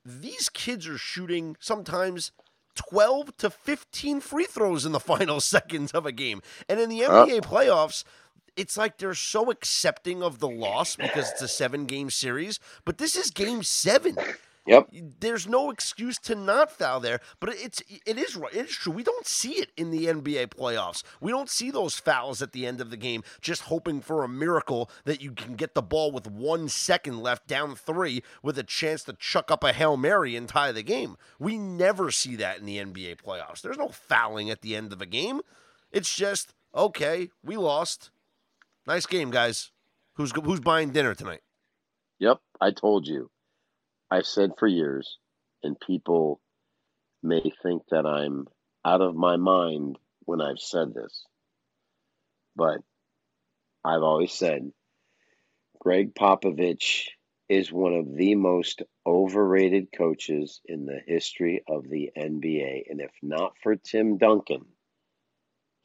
these 0.04 0.48
kids 0.48 0.86
are 0.86 0.98
shooting 0.98 1.56
sometimes 1.60 2.32
12 2.74 3.36
to 3.38 3.50
15 3.50 4.20
free 4.20 4.44
throws 4.44 4.84
in 4.84 4.92
the 4.92 5.00
final 5.14 5.40
seconds 5.40 5.92
of 5.92 6.06
a 6.06 6.12
game. 6.12 6.42
And 6.68 6.80
in 6.80 6.88
the 6.88 7.00
NBA 7.00 7.42
playoffs, 7.42 8.04
it's 8.56 8.76
like 8.76 8.98
they're 8.98 9.14
so 9.14 9.50
accepting 9.50 10.22
of 10.22 10.38
the 10.38 10.48
loss 10.48 10.96
because 10.96 11.30
it's 11.30 11.42
a 11.42 11.48
seven 11.48 11.86
game 11.86 12.10
series, 12.10 12.60
but 12.84 12.98
this 12.98 13.16
is 13.16 13.30
game 13.30 13.62
seven. 13.62 14.16
Yep. 14.66 14.88
There's 15.20 15.46
no 15.46 15.70
excuse 15.70 16.18
to 16.20 16.34
not 16.34 16.72
foul 16.72 16.98
there, 16.98 17.20
but 17.38 17.50
it's 17.50 17.82
it 18.06 18.16
is 18.16 18.34
right. 18.34 18.54
It 18.54 18.70
is 18.70 18.70
true. 18.70 18.94
We 18.94 19.02
don't 19.02 19.26
see 19.26 19.54
it 19.54 19.70
in 19.76 19.90
the 19.90 20.06
NBA 20.06 20.46
playoffs. 20.48 21.02
We 21.20 21.30
don't 21.30 21.50
see 21.50 21.70
those 21.70 21.98
fouls 21.98 22.40
at 22.40 22.52
the 22.52 22.66
end 22.66 22.80
of 22.80 22.88
the 22.88 22.96
game, 22.96 23.22
just 23.42 23.62
hoping 23.62 24.00
for 24.00 24.24
a 24.24 24.28
miracle 24.28 24.90
that 25.04 25.20
you 25.20 25.32
can 25.32 25.56
get 25.56 25.74
the 25.74 25.82
ball 25.82 26.12
with 26.12 26.30
one 26.30 26.68
second 26.70 27.20
left, 27.22 27.46
down 27.46 27.74
three, 27.74 28.22
with 28.42 28.58
a 28.58 28.62
chance 28.62 29.04
to 29.04 29.12
chuck 29.12 29.50
up 29.50 29.62
a 29.62 29.72
hail 29.74 29.98
mary 29.98 30.34
and 30.34 30.48
tie 30.48 30.72
the 30.72 30.82
game. 30.82 31.18
We 31.38 31.58
never 31.58 32.10
see 32.10 32.34
that 32.36 32.58
in 32.58 32.64
the 32.64 32.78
NBA 32.78 33.16
playoffs. 33.16 33.60
There's 33.60 33.78
no 33.78 33.88
fouling 33.88 34.48
at 34.48 34.62
the 34.62 34.74
end 34.74 34.94
of 34.94 35.02
a 35.02 35.06
game. 35.06 35.42
It's 35.92 36.14
just 36.16 36.54
okay. 36.74 37.28
We 37.44 37.58
lost. 37.58 38.10
Nice 38.86 39.04
game, 39.04 39.30
guys. 39.30 39.72
Who's 40.14 40.32
who's 40.32 40.60
buying 40.60 40.90
dinner 40.90 41.14
tonight? 41.14 41.40
Yep, 42.18 42.40
I 42.62 42.70
told 42.70 43.06
you. 43.06 43.30
I've 44.10 44.26
said 44.26 44.52
for 44.58 44.66
years, 44.66 45.18
and 45.62 45.78
people 45.78 46.40
may 47.22 47.52
think 47.62 47.82
that 47.90 48.06
I'm 48.06 48.46
out 48.84 49.00
of 49.00 49.16
my 49.16 49.36
mind 49.36 49.98
when 50.20 50.40
I've 50.40 50.58
said 50.58 50.94
this, 50.94 51.24
but 52.54 52.78
I've 53.84 54.02
always 54.02 54.32
said 54.32 54.72
Gregg 55.80 56.14
Popovich 56.14 57.08
is 57.48 57.70
one 57.70 57.94
of 57.94 58.14
the 58.14 58.34
most 58.34 58.82
overrated 59.06 59.88
coaches 59.96 60.60
in 60.64 60.86
the 60.86 61.00
history 61.06 61.62
of 61.68 61.88
the 61.88 62.10
NBA. 62.16 62.84
And 62.88 63.00
if 63.00 63.10
not 63.22 63.52
for 63.62 63.76
Tim 63.76 64.16
Duncan, 64.16 64.64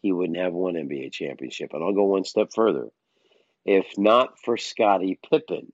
he 0.01 0.13
wouldn't 0.13 0.38
have 0.38 0.53
one 0.53 0.75
NBA 0.75 1.11
championship. 1.11 1.71
And 1.73 1.83
I'll 1.83 1.93
go 1.93 2.05
one 2.05 2.23
step 2.23 2.49
further. 2.55 2.88
If 3.65 3.97
not 3.97 4.39
for 4.39 4.55
Scottie 4.55 5.19
Pippen, 5.29 5.73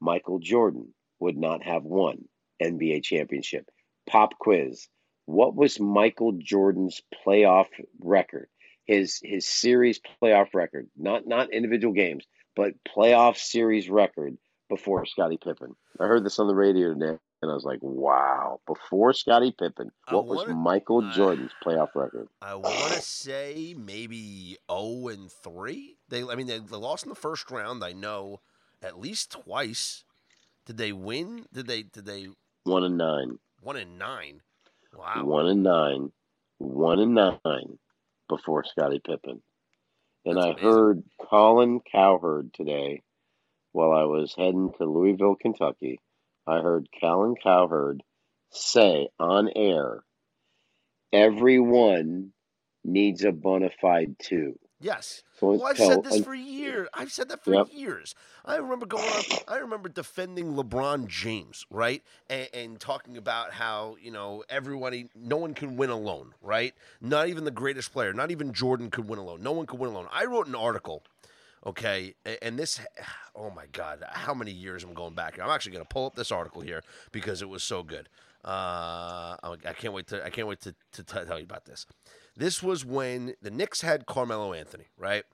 Michael 0.00 0.38
Jordan 0.38 0.94
would 1.20 1.36
not 1.36 1.62
have 1.62 1.84
won 1.84 2.24
NBA 2.62 3.02
championship. 3.04 3.68
Pop 4.08 4.38
quiz. 4.38 4.88
What 5.26 5.54
was 5.54 5.78
Michael 5.78 6.32
Jordan's 6.32 7.00
playoff 7.26 7.66
record? 8.00 8.48
his 8.86 9.20
his 9.22 9.46
series 9.46 10.00
playoff 10.20 10.48
record, 10.52 10.88
not 10.96 11.24
not 11.24 11.52
individual 11.52 11.94
games, 11.94 12.24
but 12.56 12.72
playoff 12.84 13.36
series 13.36 13.88
record 13.88 14.36
before 14.68 15.06
Scottie 15.06 15.38
Pippen. 15.42 15.76
I 16.00 16.06
heard 16.06 16.24
this 16.24 16.40
on 16.40 16.48
the 16.48 16.54
radio 16.56 16.92
today, 16.94 17.16
and 17.40 17.50
I 17.50 17.54
was 17.54 17.62
like, 17.62 17.78
"Wow!" 17.82 18.60
Before 18.66 19.12
Scottie 19.12 19.54
Pippen, 19.56 19.92
what 20.08 20.26
was 20.26 20.38
wanna- 20.38 20.54
Michael 20.54 21.04
I- 21.04 21.12
Jordan's 21.14 21.52
playoff 21.64 21.94
record? 21.94 22.28
I 22.42 22.56
want 22.56 22.94
to 22.94 23.00
say 23.00 23.74
maybe 23.78 24.56
0 24.68 25.06
and 25.08 25.30
3. 25.30 25.96
They 26.08 26.24
I 26.24 26.34
mean 26.34 26.48
they, 26.48 26.58
they 26.58 26.76
lost 26.76 27.04
in 27.04 27.10
the 27.10 27.14
first 27.14 27.48
round, 27.52 27.84
I 27.84 27.92
know, 27.92 28.40
at 28.82 28.98
least 28.98 29.30
twice. 29.30 30.02
Did 30.70 30.78
they 30.78 30.92
win? 30.92 31.46
Did 31.52 31.66
they 31.66 31.82
did 31.82 32.06
they 32.06 32.28
One 32.62 32.84
and 32.84 32.96
nine, 32.96 33.40
1 33.60 33.76
and 33.76 33.98
9? 33.98 34.40
Wow. 34.96 35.24
one 35.24 35.48
and 35.48 35.64
nine, 35.64 36.12
one 36.58 37.00
and 37.00 37.12
nine 37.12 37.80
before 38.28 38.62
Scottie 38.62 39.00
Pippen. 39.04 39.42
And 40.24 40.36
That's 40.36 40.46
I 40.46 40.50
amazing. 40.50 40.68
heard 40.70 41.02
Colin 41.28 41.80
Cowherd 41.90 42.54
today 42.54 43.02
while 43.72 43.90
I 43.90 44.04
was 44.04 44.32
heading 44.36 44.72
to 44.78 44.84
Louisville, 44.84 45.34
Kentucky. 45.34 45.98
I 46.46 46.60
heard 46.60 46.86
Colin 47.00 47.34
Cowherd 47.42 48.04
say 48.52 49.08
on 49.18 49.48
air, 49.56 50.04
everyone 51.12 52.32
needs 52.84 53.24
a 53.24 53.32
bona 53.32 53.70
fide 53.80 54.14
two. 54.20 54.56
Yes. 54.80 55.22
So 55.38 55.48
Well, 55.52 55.66
I've 55.66 55.76
tell- 55.76 55.88
said 55.90 56.04
this 56.04 56.24
for 56.24 56.34
years. 56.34 56.88
I've 56.94 57.12
said 57.12 57.28
that 57.28 57.44
for 57.44 57.52
Yep. 57.52 57.68
years. 57.70 58.14
I 58.44 58.56
remember 58.56 58.86
going 58.86 59.12
on. 59.12 59.24
I 59.46 59.56
remember 59.58 59.88
defending 59.88 60.54
LeBron 60.54 61.06
James, 61.06 61.66
right, 61.70 62.02
and, 62.30 62.48
and 62.54 62.80
talking 62.80 63.16
about 63.16 63.52
how 63.52 63.96
you 64.00 64.10
know 64.10 64.42
everybody, 64.48 65.10
no 65.14 65.36
one 65.36 65.52
can 65.54 65.76
win 65.76 65.90
alone, 65.90 66.34
right? 66.40 66.74
Not 67.00 67.28
even 67.28 67.44
the 67.44 67.50
greatest 67.50 67.92
player, 67.92 68.12
not 68.14 68.30
even 68.30 68.52
Jordan 68.54 68.90
could 68.90 69.06
win 69.08 69.18
alone. 69.18 69.42
No 69.42 69.52
one 69.52 69.66
could 69.66 69.78
win 69.78 69.90
alone. 69.90 70.08
I 70.12 70.24
wrote 70.24 70.46
an 70.46 70.54
article, 70.54 71.02
okay, 71.66 72.14
and 72.40 72.58
this, 72.58 72.80
oh 73.36 73.50
my 73.50 73.66
God, 73.72 74.02
how 74.10 74.32
many 74.32 74.52
years 74.52 74.82
I'm 74.82 74.94
going 74.94 75.14
back? 75.14 75.34
Here? 75.34 75.44
I'm 75.44 75.50
actually 75.50 75.72
going 75.72 75.84
to 75.84 75.88
pull 75.88 76.06
up 76.06 76.14
this 76.14 76.32
article 76.32 76.62
here 76.62 76.82
because 77.12 77.42
it 77.42 77.48
was 77.48 77.62
so 77.62 77.82
good. 77.82 78.08
Uh, 78.42 79.36
I 79.42 79.74
can't 79.76 79.92
wait 79.92 80.06
to 80.08 80.24
I 80.24 80.30
can't 80.30 80.48
wait 80.48 80.60
to, 80.62 80.74
to 80.92 81.02
tell 81.02 81.38
you 81.38 81.44
about 81.44 81.66
this. 81.66 81.84
This 82.36 82.62
was 82.62 82.84
when 82.84 83.34
the 83.42 83.50
Knicks 83.50 83.82
had 83.82 84.06
Carmelo 84.06 84.52
Anthony, 84.52 84.86
right? 84.96 85.24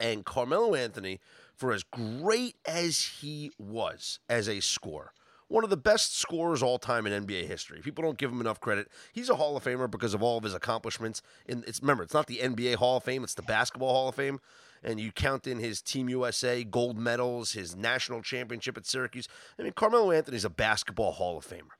And 0.00 0.24
Carmelo 0.24 0.74
Anthony, 0.74 1.20
for 1.54 1.72
as 1.72 1.82
great 1.82 2.56
as 2.66 3.02
he 3.20 3.50
was 3.58 4.18
as 4.28 4.48
a 4.48 4.60
scorer, 4.60 5.12
one 5.48 5.64
of 5.64 5.70
the 5.70 5.76
best 5.76 6.18
scorers 6.18 6.62
all 6.62 6.78
time 6.78 7.06
in 7.06 7.26
NBA 7.26 7.46
history. 7.46 7.80
People 7.80 8.02
don't 8.02 8.18
give 8.18 8.32
him 8.32 8.40
enough 8.40 8.60
credit. 8.60 8.88
He's 9.12 9.30
a 9.30 9.36
Hall 9.36 9.56
of 9.56 9.64
Famer 9.64 9.90
because 9.90 10.12
of 10.12 10.22
all 10.22 10.38
of 10.38 10.44
his 10.44 10.54
accomplishments. 10.54 11.22
And 11.48 11.64
it's 11.66 11.80
remember, 11.80 12.02
it's 12.02 12.14
not 12.14 12.26
the 12.26 12.38
NBA 12.38 12.76
Hall 12.76 12.96
of 12.96 13.04
Fame; 13.04 13.22
it's 13.22 13.34
the 13.34 13.42
Basketball 13.42 13.92
Hall 13.92 14.08
of 14.08 14.16
Fame. 14.16 14.40
And 14.82 15.00
you 15.00 15.10
count 15.10 15.46
in 15.46 15.58
his 15.58 15.80
Team 15.80 16.08
USA 16.08 16.62
gold 16.62 16.98
medals, 16.98 17.52
his 17.52 17.74
national 17.74 18.22
championship 18.22 18.76
at 18.76 18.86
Syracuse. 18.86 19.28
I 19.58 19.62
mean, 19.62 19.72
Carmelo 19.72 20.10
Anthony's 20.10 20.44
a 20.44 20.50
Basketball 20.50 21.12
Hall 21.12 21.38
of 21.38 21.46
Famer. 21.46 21.74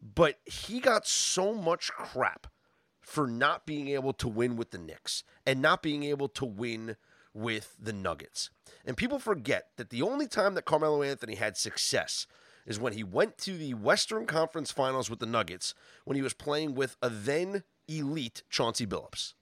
But 0.00 0.36
he 0.44 0.80
got 0.80 1.06
so 1.06 1.54
much 1.54 1.90
crap 1.92 2.46
for 3.02 3.26
not 3.26 3.66
being 3.66 3.88
able 3.88 4.12
to 4.14 4.28
win 4.28 4.56
with 4.56 4.70
the 4.70 4.78
Knicks 4.78 5.24
and 5.44 5.60
not 5.60 5.82
being 5.82 6.02
able 6.04 6.28
to 6.28 6.44
win 6.44 6.96
with 7.34 7.76
the 7.80 7.92
Nuggets. 7.92 8.50
And 8.84 8.96
people 8.96 9.18
forget 9.18 9.68
that 9.76 9.90
the 9.90 10.02
only 10.02 10.26
time 10.26 10.54
that 10.54 10.64
Carmelo 10.64 11.02
Anthony 11.02 11.34
had 11.34 11.56
success 11.56 12.26
is 12.66 12.78
when 12.78 12.92
he 12.92 13.02
went 13.02 13.38
to 13.38 13.56
the 13.56 13.74
Western 13.74 14.26
Conference 14.26 14.70
Finals 14.70 15.10
with 15.10 15.18
the 15.18 15.26
Nuggets 15.26 15.74
when 16.04 16.16
he 16.16 16.22
was 16.22 16.34
playing 16.34 16.74
with 16.74 16.96
a 17.02 17.08
then 17.08 17.64
elite 17.88 18.42
Chauncey 18.50 18.86
Billups. 18.86 19.34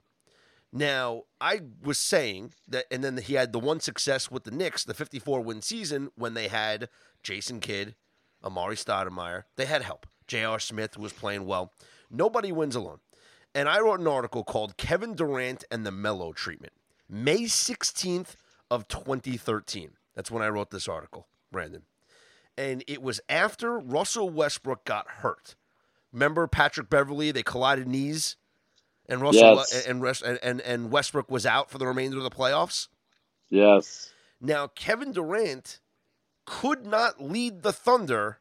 Now, 0.73 1.25
I 1.41 1.63
was 1.83 1.99
saying 1.99 2.55
that, 2.69 2.87
and 2.91 3.03
then 3.03 3.17
he 3.17 3.35
had 3.35 3.53
the 3.53 3.59
one 3.59 3.81
success 3.81 4.31
with 4.31 4.45
the 4.45 4.53
Knicks, 4.53 4.85
the 4.85 4.95
54 4.95 5.41
win 5.41 5.63
season, 5.63 6.11
when 6.15 6.35
they 6.35 6.49
had 6.49 6.89
Jason 7.23 7.61
Kidd, 7.61 7.97
Amar'e 8.43 8.77
Stoudemire. 8.77 9.45
They 9.57 9.67
had 9.67 9.83
help. 9.83 10.07
J.R. 10.29 10.61
Smith 10.61 10.97
was 10.97 11.13
playing 11.13 11.45
well. 11.45 11.73
Nobody 12.09 12.53
wins 12.53 12.77
alone. 12.77 13.01
And 13.55 13.69
I 13.69 13.81
wrote 13.81 14.01
an 14.01 14.07
article 14.07 14.45
called 14.45 14.77
Kevin 14.77 15.15
Durant 15.15 15.65
and 15.71 15.85
the 15.85 15.91
Melo 15.91 16.33
Treatment. 16.33 16.73
May 17.09 17.43
16th 17.43 18.37
of 18.71 18.87
2013. 18.89 19.91
That's 20.15 20.31
when 20.31 20.43
I 20.43 20.49
wrote 20.49 20.71
this 20.71 20.87
article, 20.89 21.27
Brandon. 21.51 21.83
And 22.57 22.85
it 22.87 23.03
was 23.03 23.21
after 23.29 23.79
Russell 23.79 24.31
Westbrook 24.31 24.85
got 24.85 25.09
hurt. 25.09 25.57
Remember 26.13 26.47
Patrick 26.47 26.91
Beverley? 26.91 27.31
They 27.33 27.43
collided 27.43 27.89
knees, 27.89 28.37
and 29.09 29.21
Russell 29.21 29.57
Yes. 29.57 29.87
and, 29.87 30.05
and 30.05 30.39
and 30.43 30.61
and 30.61 30.91
Westbrook 30.91 31.31
was 31.31 31.47
out 31.47 31.71
for 31.71 31.79
the 31.79 31.87
remainder 31.87 32.17
of 32.19 32.25
the 32.25 32.31
playoffs. 32.31 32.89
Yes. 33.49 34.13
Now, 34.41 34.67
Kevin 34.69 35.13
Durant 35.13 35.81
could 36.45 36.85
not 36.85 37.23
lead 37.23 37.63
the 37.63 37.73
Thunder 37.73 38.39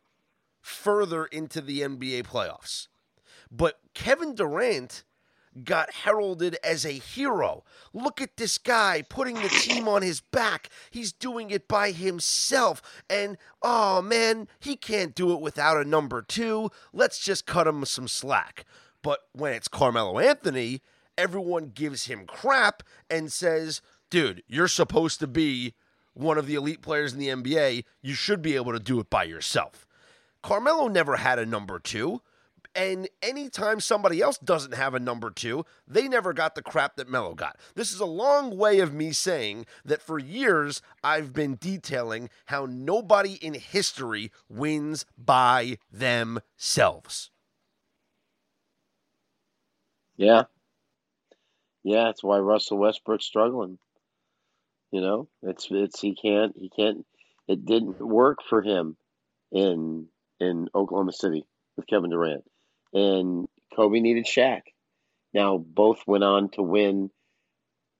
further 0.61 1.25
into 1.25 1.61
the 1.61 1.81
NBA 1.81 2.23
playoffs. 2.23 2.87
But 3.51 3.79
Kevin 3.93 4.35
Durant 4.35 5.03
got 5.63 5.91
heralded 5.91 6.57
as 6.63 6.85
a 6.85 6.91
hero. 6.91 7.63
Look 7.93 8.21
at 8.21 8.37
this 8.37 8.57
guy 8.57 9.03
putting 9.09 9.35
the 9.35 9.49
team 9.49 9.87
on 9.87 10.01
his 10.01 10.21
back. 10.21 10.69
He's 10.91 11.11
doing 11.11 11.49
it 11.49 11.67
by 11.67 11.91
himself. 11.91 12.81
And 13.09 13.37
oh 13.61 14.01
man, 14.01 14.47
he 14.59 14.75
can't 14.75 15.15
do 15.15 15.33
it 15.33 15.41
without 15.41 15.77
a 15.77 15.87
number 15.87 16.21
two. 16.21 16.69
Let's 16.93 17.19
just 17.19 17.45
cut 17.45 17.67
him 17.67 17.85
some 17.85 18.07
slack. 18.07 18.65
But 19.01 19.19
when 19.33 19.53
it's 19.53 19.67
Carmelo 19.67 20.19
Anthony, 20.19 20.81
everyone 21.17 21.71
gives 21.73 22.05
him 22.05 22.25
crap 22.25 22.83
and 23.09 23.31
says, 23.31 23.81
dude, 24.09 24.43
you're 24.47 24.67
supposed 24.67 25.19
to 25.19 25.27
be 25.27 25.73
one 26.13 26.37
of 26.37 26.47
the 26.47 26.55
elite 26.55 26.81
players 26.81 27.13
in 27.13 27.19
the 27.19 27.27
NBA. 27.27 27.85
You 28.01 28.13
should 28.13 28.41
be 28.41 28.55
able 28.55 28.73
to 28.73 28.79
do 28.79 28.99
it 28.99 29.09
by 29.09 29.23
yourself. 29.23 29.87
Carmelo 30.41 30.87
never 30.87 31.17
had 31.17 31.39
a 31.39 31.45
number 31.45 31.79
two. 31.79 32.21
And 32.75 33.09
anytime 33.21 33.79
somebody 33.79 34.21
else 34.21 34.37
doesn't 34.37 34.75
have 34.75 34.93
a 34.93 34.99
number 34.99 35.31
two, 35.31 35.65
they 35.87 36.07
never 36.07 36.33
got 36.33 36.55
the 36.55 36.61
crap 36.61 36.95
that 36.95 37.09
Melo 37.09 37.33
got. 37.33 37.57
This 37.75 37.91
is 37.91 37.99
a 37.99 38.05
long 38.05 38.57
way 38.57 38.79
of 38.79 38.93
me 38.93 39.11
saying 39.11 39.65
that 39.83 40.01
for 40.01 40.19
years 40.19 40.81
I've 41.03 41.33
been 41.33 41.57
detailing 41.59 42.29
how 42.45 42.67
nobody 42.69 43.33
in 43.33 43.55
history 43.55 44.31
wins 44.47 45.05
by 45.17 45.77
themselves. 45.91 47.31
Yeah. 50.15 50.43
Yeah, 51.83 52.03
that's 52.05 52.23
why 52.23 52.37
Russell 52.39 52.77
Westbrook's 52.77 53.25
struggling. 53.25 53.79
You 54.91 55.01
know, 55.01 55.27
it's 55.43 55.67
it's 55.71 55.99
he 55.99 56.15
can't 56.15 56.55
he 56.57 56.69
can't 56.69 57.05
it 57.47 57.65
didn't 57.65 57.99
work 57.99 58.39
for 58.47 58.61
him 58.61 58.97
in 59.51 60.07
in 60.39 60.67
Oklahoma 60.75 61.13
City 61.13 61.45
with 61.75 61.87
Kevin 61.87 62.09
Durant. 62.09 62.43
And 62.93 63.47
Kobe 63.75 63.99
needed 63.99 64.25
Shaq. 64.25 64.61
Now 65.33 65.57
both 65.57 65.99
went 66.07 66.23
on 66.23 66.49
to 66.51 66.61
win 66.63 67.09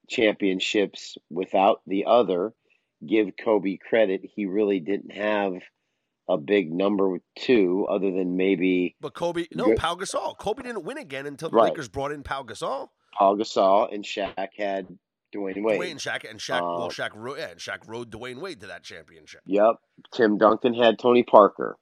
championships 0.10 1.18
without 1.30 1.82
the 1.86 2.06
other. 2.08 2.54
Give 3.06 3.30
Kobe 3.42 3.78
credit, 3.78 4.22
he 4.36 4.46
really 4.46 4.80
didn't 4.80 5.12
have 5.14 5.54
a 6.28 6.38
big 6.38 6.72
number 6.72 7.20
two 7.38 7.88
other 7.90 8.12
than 8.12 8.36
maybe 8.36 8.96
But 9.00 9.14
Kobe, 9.14 9.46
no. 9.54 9.74
Pau 9.76 9.96
Gasol. 9.96 10.38
Kobe 10.38 10.64
didn't 10.64 10.84
win 10.84 10.98
again 10.98 11.26
until 11.26 11.50
the 11.50 11.56
Right. 11.56 11.70
Lakers 11.70 11.88
brought 11.88 12.12
in 12.12 12.24
Pau 12.24 12.44
Gasol. 12.44 12.90
Pau 13.18 13.36
Gasol 13.36 13.94
and 13.94 14.04
Shaq 14.04 14.50
had 14.58 14.88
Dwyane 15.34 15.64
Wade. 15.64 15.80
Dwyane 15.80 15.92
and 15.92 16.00
Shaq 16.00 16.30
and 16.30 16.40
Shaq, 16.40 16.62
well, 16.62 16.84
Uh, 16.84 16.90
Shaq, 16.90 17.12
ro- 17.16 17.36
yeah, 17.36 17.52
and 17.52 17.60
Shaq 17.60 17.88
rode 17.88 18.12
Dwyane 18.12 18.42
Wade 18.42 18.60
to 18.62 18.68
that 18.68 18.84
championship. 18.84 19.42
Yep. 19.46 19.76
Tim 20.14 20.38
Duncan 20.38 20.74
had 20.74 21.00
Tony 21.00 21.24
Parker. 21.24 21.78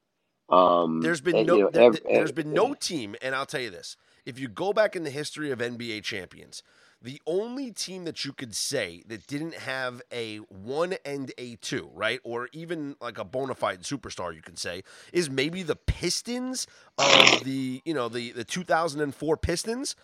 Um, 0.50 1.02
There's 1.02 1.22
been 1.22 1.38
and, 1.38 1.48
no 1.48 1.56
you 1.56 1.64
know, 1.64 1.70
there, 1.70 1.84
ev- 1.84 2.02
has 2.10 2.32
been 2.32 2.54
no 2.54 2.74
team, 2.74 3.16
and 3.22 3.36
I'll 3.36 3.46
tell 3.46 3.62
you 3.62 3.70
this: 3.70 3.98
if 4.26 4.40
you 4.40 4.48
go 4.48 4.74
back 4.74 4.96
in 4.96 5.04
the 5.04 5.10
history 5.10 5.52
of 5.52 5.60
NBA 5.60 6.04
champions, 6.04 6.64
the 7.02 7.22
only 7.28 7.72
team 7.72 8.06
that 8.06 8.26
you 8.26 8.34
could 8.34 8.56
say 8.56 9.04
that 9.08 9.28
didn't 9.28 9.56
have 9.56 10.02
a 10.12 10.38
one 10.38 10.96
and 11.06 11.32
a 11.38 11.56
two, 11.56 11.90
right, 11.94 12.20
or 12.24 12.50
even 12.54 12.96
like 13.00 13.18
a 13.18 13.26
bona 13.26 13.56
fide 13.56 13.82
superstar, 13.82 14.34
you 14.34 14.42
can 14.42 14.56
say, 14.56 14.84
is 15.14 15.30
maybe 15.30 15.64
the 15.64 15.76
Pistons 15.76 16.66
of 16.98 17.44
the 17.44 17.82
you 17.86 17.94
know 17.94 18.10
the 18.10 18.32
the 18.32 18.44
2004 18.44 19.38
Pistons. 19.38 19.96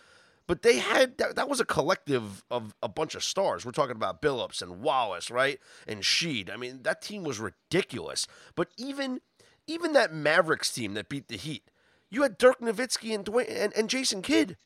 But 0.46 0.60
they 0.60 0.76
had 0.76 1.16
that, 1.16 1.36
that 1.36 1.48
was 1.48 1.58
a 1.58 1.64
collective 1.64 2.44
of 2.50 2.74
a 2.82 2.88
bunch 2.88 3.14
of 3.14 3.24
stars. 3.24 3.64
We're 3.64 3.72
talking 3.72 3.96
about 3.96 4.20
Billups 4.20 4.60
and 4.60 4.82
Wallace, 4.82 5.30
right? 5.30 5.58
And 5.88 6.02
Sheed. 6.02 6.52
I 6.52 6.58
mean, 6.58 6.82
that 6.82 7.00
team 7.00 7.24
was 7.24 7.40
ridiculous. 7.40 8.26
But 8.54 8.68
even 8.76 9.20
even 9.66 9.92
that 9.94 10.12
Mavericks 10.12 10.72
team 10.72 10.94
that 10.94 11.08
beat 11.08 11.28
the 11.28 11.36
Heat, 11.36 11.70
you 12.10 12.22
had 12.22 12.38
Dirk 12.38 12.60
Nowitzki 12.60 13.14
and 13.14 13.24
Dwayne 13.24 13.46
and, 13.48 13.72
and 13.76 13.88
Jason 13.90 14.22
Kidd 14.22 14.56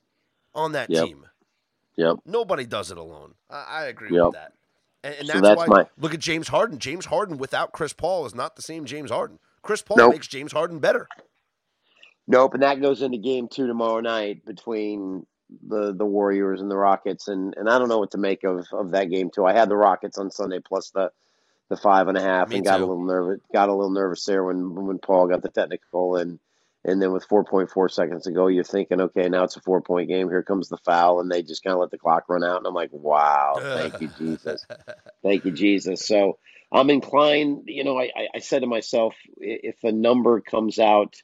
on 0.55 0.73
that 0.73 0.91
Yep. 0.91 1.05
team. 1.07 1.27
Yep. 1.97 2.17
Nobody 2.27 2.67
does 2.67 2.91
it 2.91 2.99
alone. 2.99 3.35
I, 3.51 3.65
I 3.69 3.85
agree 3.87 4.11
Yep. 4.15 4.25
with 4.25 4.35
that. 4.35 4.53
And, 5.05 5.15
and 5.15 5.27
So 5.27 5.33
that's, 5.35 5.43
that's 5.49 5.59
why 5.59 5.67
my- 5.83 5.89
look 5.99 6.15
at 6.15 6.21
James 6.21 6.49
Harden. 6.49 6.79
James 6.79 7.07
Harden 7.07 7.39
without 7.39 7.73
Chris 7.73 7.93
Paul 7.93 8.27
is 8.27 8.35
not 8.35 8.57
the 8.57 8.63
same 8.63 8.85
James 8.85 9.11
Harden. 9.11 9.39
Chris 9.63 9.83
Paul 9.83 9.97
Nope. 9.99 10.13
makes 10.13 10.27
James 10.29 10.53
Harden 10.53 10.79
better. 10.79 11.09
Nope. 12.27 12.55
And 12.55 12.63
that 12.63 12.81
goes 12.81 13.03
into 13.03 13.19
game 13.19 13.49
two 13.49 13.67
tomorrow 13.67 14.01
night 14.01 14.45
between 14.45 15.27
the 15.67 15.95
the 15.95 16.05
Warriors 16.05 16.61
and 16.61 16.71
the 16.71 16.77
Rockets, 16.77 17.29
and 17.29 17.55
and 17.57 17.71
I 17.71 17.79
don't 17.79 17.89
know 17.89 17.99
what 17.99 18.11
to 18.11 18.19
make 18.19 18.45
of 18.45 18.67
of 18.73 18.91
that 18.91 19.07
game 19.11 19.31
too. 19.31 19.47
I 19.47 19.53
had 19.55 19.69
the 19.71 19.77
Rockets 19.77 20.19
on 20.19 20.31
Sunday 20.31 20.59
plus 20.61 20.91
the 20.91 21.11
the 21.69 21.77
five 21.77 22.09
and 22.09 22.17
a 22.17 22.23
half, 22.23 22.49
Me 22.49 22.57
and 22.57 22.65
got 22.65 22.79
too. 22.79 22.85
a 22.85 22.87
little 22.87 23.05
nervous. 23.05 23.41
Got 23.53 23.69
a 23.69 23.75
little 23.75 23.91
nervous 23.91 24.25
there 24.25 24.45
when 24.45 24.75
when 24.87 24.99
Paul 24.99 25.29
got 25.29 25.43
the 25.43 25.51
technical, 25.51 26.17
and 26.17 26.39
and 26.85 27.01
then 27.01 27.13
with 27.13 27.25
four 27.25 27.45
point 27.45 27.71
four 27.71 27.89
seconds 27.89 28.25
to 28.25 28.33
go, 28.33 28.47
you're 28.47 28.65
thinking, 28.65 29.01
okay, 29.01 29.29
now 29.29 29.45
it's 29.45 29.57
a 29.57 29.61
four 29.61 29.81
point 29.83 30.09
game. 30.09 30.29
Here 30.29 30.43
comes 30.43 30.69
the 30.69 30.79
foul, 30.79 31.21
and 31.21 31.31
they 31.31 31.43
just 31.43 31.63
kind 31.63 31.75
of 31.75 31.81
let 31.81 31.91
the 31.91 31.99
clock 31.99 32.25
run 32.29 32.45
out, 32.45 32.59
and 32.59 32.67
I'm 32.67 32.75
like, 32.75 32.91
wow, 32.93 33.61
thank 33.75 34.01
you 34.01 34.09
Jesus, 34.09 34.65
thank 35.23 35.45
you 35.45 35.53
Jesus. 35.53 36.07
So 36.07 36.39
I'm 36.73 36.91
inclined. 36.91 37.65
You 37.67 37.85
know, 37.85 37.99
I 37.99 38.11
I, 38.17 38.29
I 38.37 38.39
said 38.39 38.61
to 38.61 38.67
myself, 38.67 39.15
if 39.37 39.77
a 39.85 39.93
number 39.93 40.41
comes 40.41 40.79
out 40.79 41.15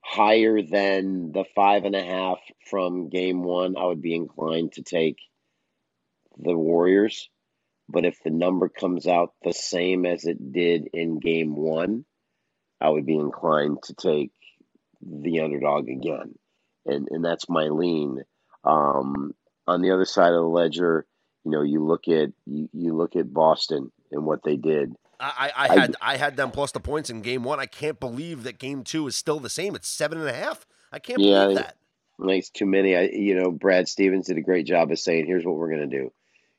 higher 0.00 0.62
than 0.62 1.32
the 1.32 1.44
five 1.54 1.84
and 1.84 1.94
a 1.94 2.02
half 2.02 2.38
from 2.70 3.10
game 3.10 3.42
one, 3.42 3.76
I 3.76 3.84
would 3.84 4.00
be 4.00 4.14
inclined 4.14 4.72
to 4.72 4.82
take 4.82 5.18
the 6.38 6.56
Warriors. 6.56 7.28
But 7.88 8.04
if 8.04 8.18
the 8.22 8.30
number 8.30 8.68
comes 8.68 9.06
out 9.06 9.32
the 9.42 9.52
same 9.52 10.04
as 10.04 10.24
it 10.24 10.52
did 10.52 10.88
in 10.92 11.18
game 11.20 11.56
one, 11.56 12.04
I 12.80 12.90
would 12.90 13.06
be 13.06 13.16
inclined 13.16 13.82
to 13.84 13.94
take 13.94 14.30
the 15.00 15.40
underdog 15.40 15.88
again. 15.88 16.34
And 16.86 17.08
and 17.10 17.24
that's 17.24 17.48
my 17.48 17.64
lean. 17.68 18.22
Um, 18.64 19.34
on 19.66 19.82
the 19.82 19.92
other 19.92 20.04
side 20.04 20.32
of 20.32 20.40
the 20.42 20.48
ledger, 20.48 21.06
you 21.44 21.50
know, 21.50 21.62
you 21.62 21.84
look 21.84 22.08
at 22.08 22.30
you, 22.46 22.68
you 22.72 22.94
look 22.94 23.16
at 23.16 23.32
Boston 23.32 23.90
and 24.10 24.24
what 24.24 24.42
they 24.42 24.56
did. 24.56 24.94
I, 25.20 25.50
I, 25.56 25.66
I 25.66 25.68
I- 25.68 25.80
had 25.80 25.96
I 26.00 26.16
had 26.16 26.36
them 26.36 26.50
plus 26.50 26.72
the 26.72 26.80
points 26.80 27.10
in 27.10 27.22
game 27.22 27.42
one. 27.42 27.58
I 27.58 27.66
can't 27.66 27.98
believe 27.98 28.44
that 28.44 28.58
game 28.58 28.84
two 28.84 29.06
is 29.06 29.16
still 29.16 29.40
the 29.40 29.50
same. 29.50 29.74
It's 29.74 29.88
seven 29.88 30.18
and 30.18 30.28
a 30.28 30.32
half. 30.32 30.66
I 30.92 30.98
can't 30.98 31.20
Yeah, 31.20 31.44
believe 31.44 31.56
that. 31.58 31.76
It's 32.20 32.50
too 32.50 32.66
many. 32.66 32.96
I, 32.96 33.02
you 33.12 33.34
know, 33.40 33.50
Brad 33.50 33.88
Stevens 33.88 34.26
did 34.26 34.38
a 34.38 34.42
great 34.42 34.66
job 34.66 34.90
of 34.90 34.98
saying, 34.98 35.26
"Here's 35.26 35.44
what 35.44 35.56
we're 35.56 35.70
going 35.70 35.88
to 35.88 35.98
do," 35.98 36.12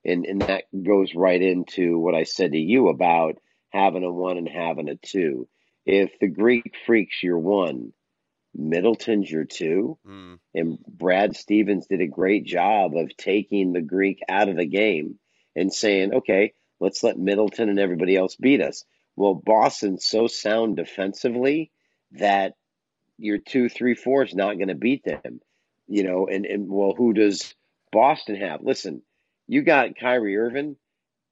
and 0.06 0.26
and 0.26 0.42
that 0.44 0.66
goes 0.84 1.14
right 1.16 1.42
into 1.42 2.00
what 2.00 2.16
I 2.16 2.24
said 2.24 2.52
to 2.54 2.58
you 2.58 2.90
about 2.90 3.38
having 3.70 4.04
a 4.04 4.12
one 4.12 4.38
and 4.38 4.48
having 4.48 4.90
a 4.90 4.96
two. 4.96 5.48
If 5.86 6.20
the 6.20 6.28
Greek 6.28 6.74
freaks 6.86 7.22
your 7.24 7.40
one, 7.40 7.94
Middleton's 8.56 9.30
your 9.30 9.46
two, 9.46 9.98
Mm. 10.06 10.40
and 10.54 10.80
Brad 10.88 11.36
Stevens 11.36 11.88
did 11.88 12.02
a 12.02 12.08
great 12.08 12.46
job 12.46 12.96
of 12.96 13.16
taking 13.16 13.74
the 13.74 13.82
Greek 13.82 14.20
out 14.28 14.50
of 14.50 14.58
the 14.58 14.66
game 14.66 15.20
and 15.56 15.74
saying, 15.74 16.14
"Okay, 16.14 16.54
let's 16.80 17.04
let 17.04 17.18
Middleton 17.18 17.70
and 17.70 17.80
everybody 17.80 18.16
else 18.16 18.36
beat 18.36 18.62
us." 18.62 18.86
Well, 19.16 19.36
Boston's 19.36 20.06
so 20.06 20.28
sound 20.28 20.78
defensively 20.78 21.72
that 22.14 22.56
your 23.18 23.38
two, 23.38 23.68
three, 23.70 23.94
four 23.96 24.24
is 24.24 24.34
not 24.34 24.56
going 24.58 24.70
to 24.70 24.76
beat 24.76 25.04
them. 25.04 25.42
You 25.88 26.04
know, 26.04 26.28
and, 26.28 26.46
and 26.46 26.70
well, 26.70 26.94
who 26.96 27.14
does 27.14 27.54
Boston 27.92 28.36
have? 28.36 28.62
Listen, 28.62 29.02
you 29.50 29.64
got 29.64 29.98
Kyrie 30.00 30.38
Irving. 30.38 30.76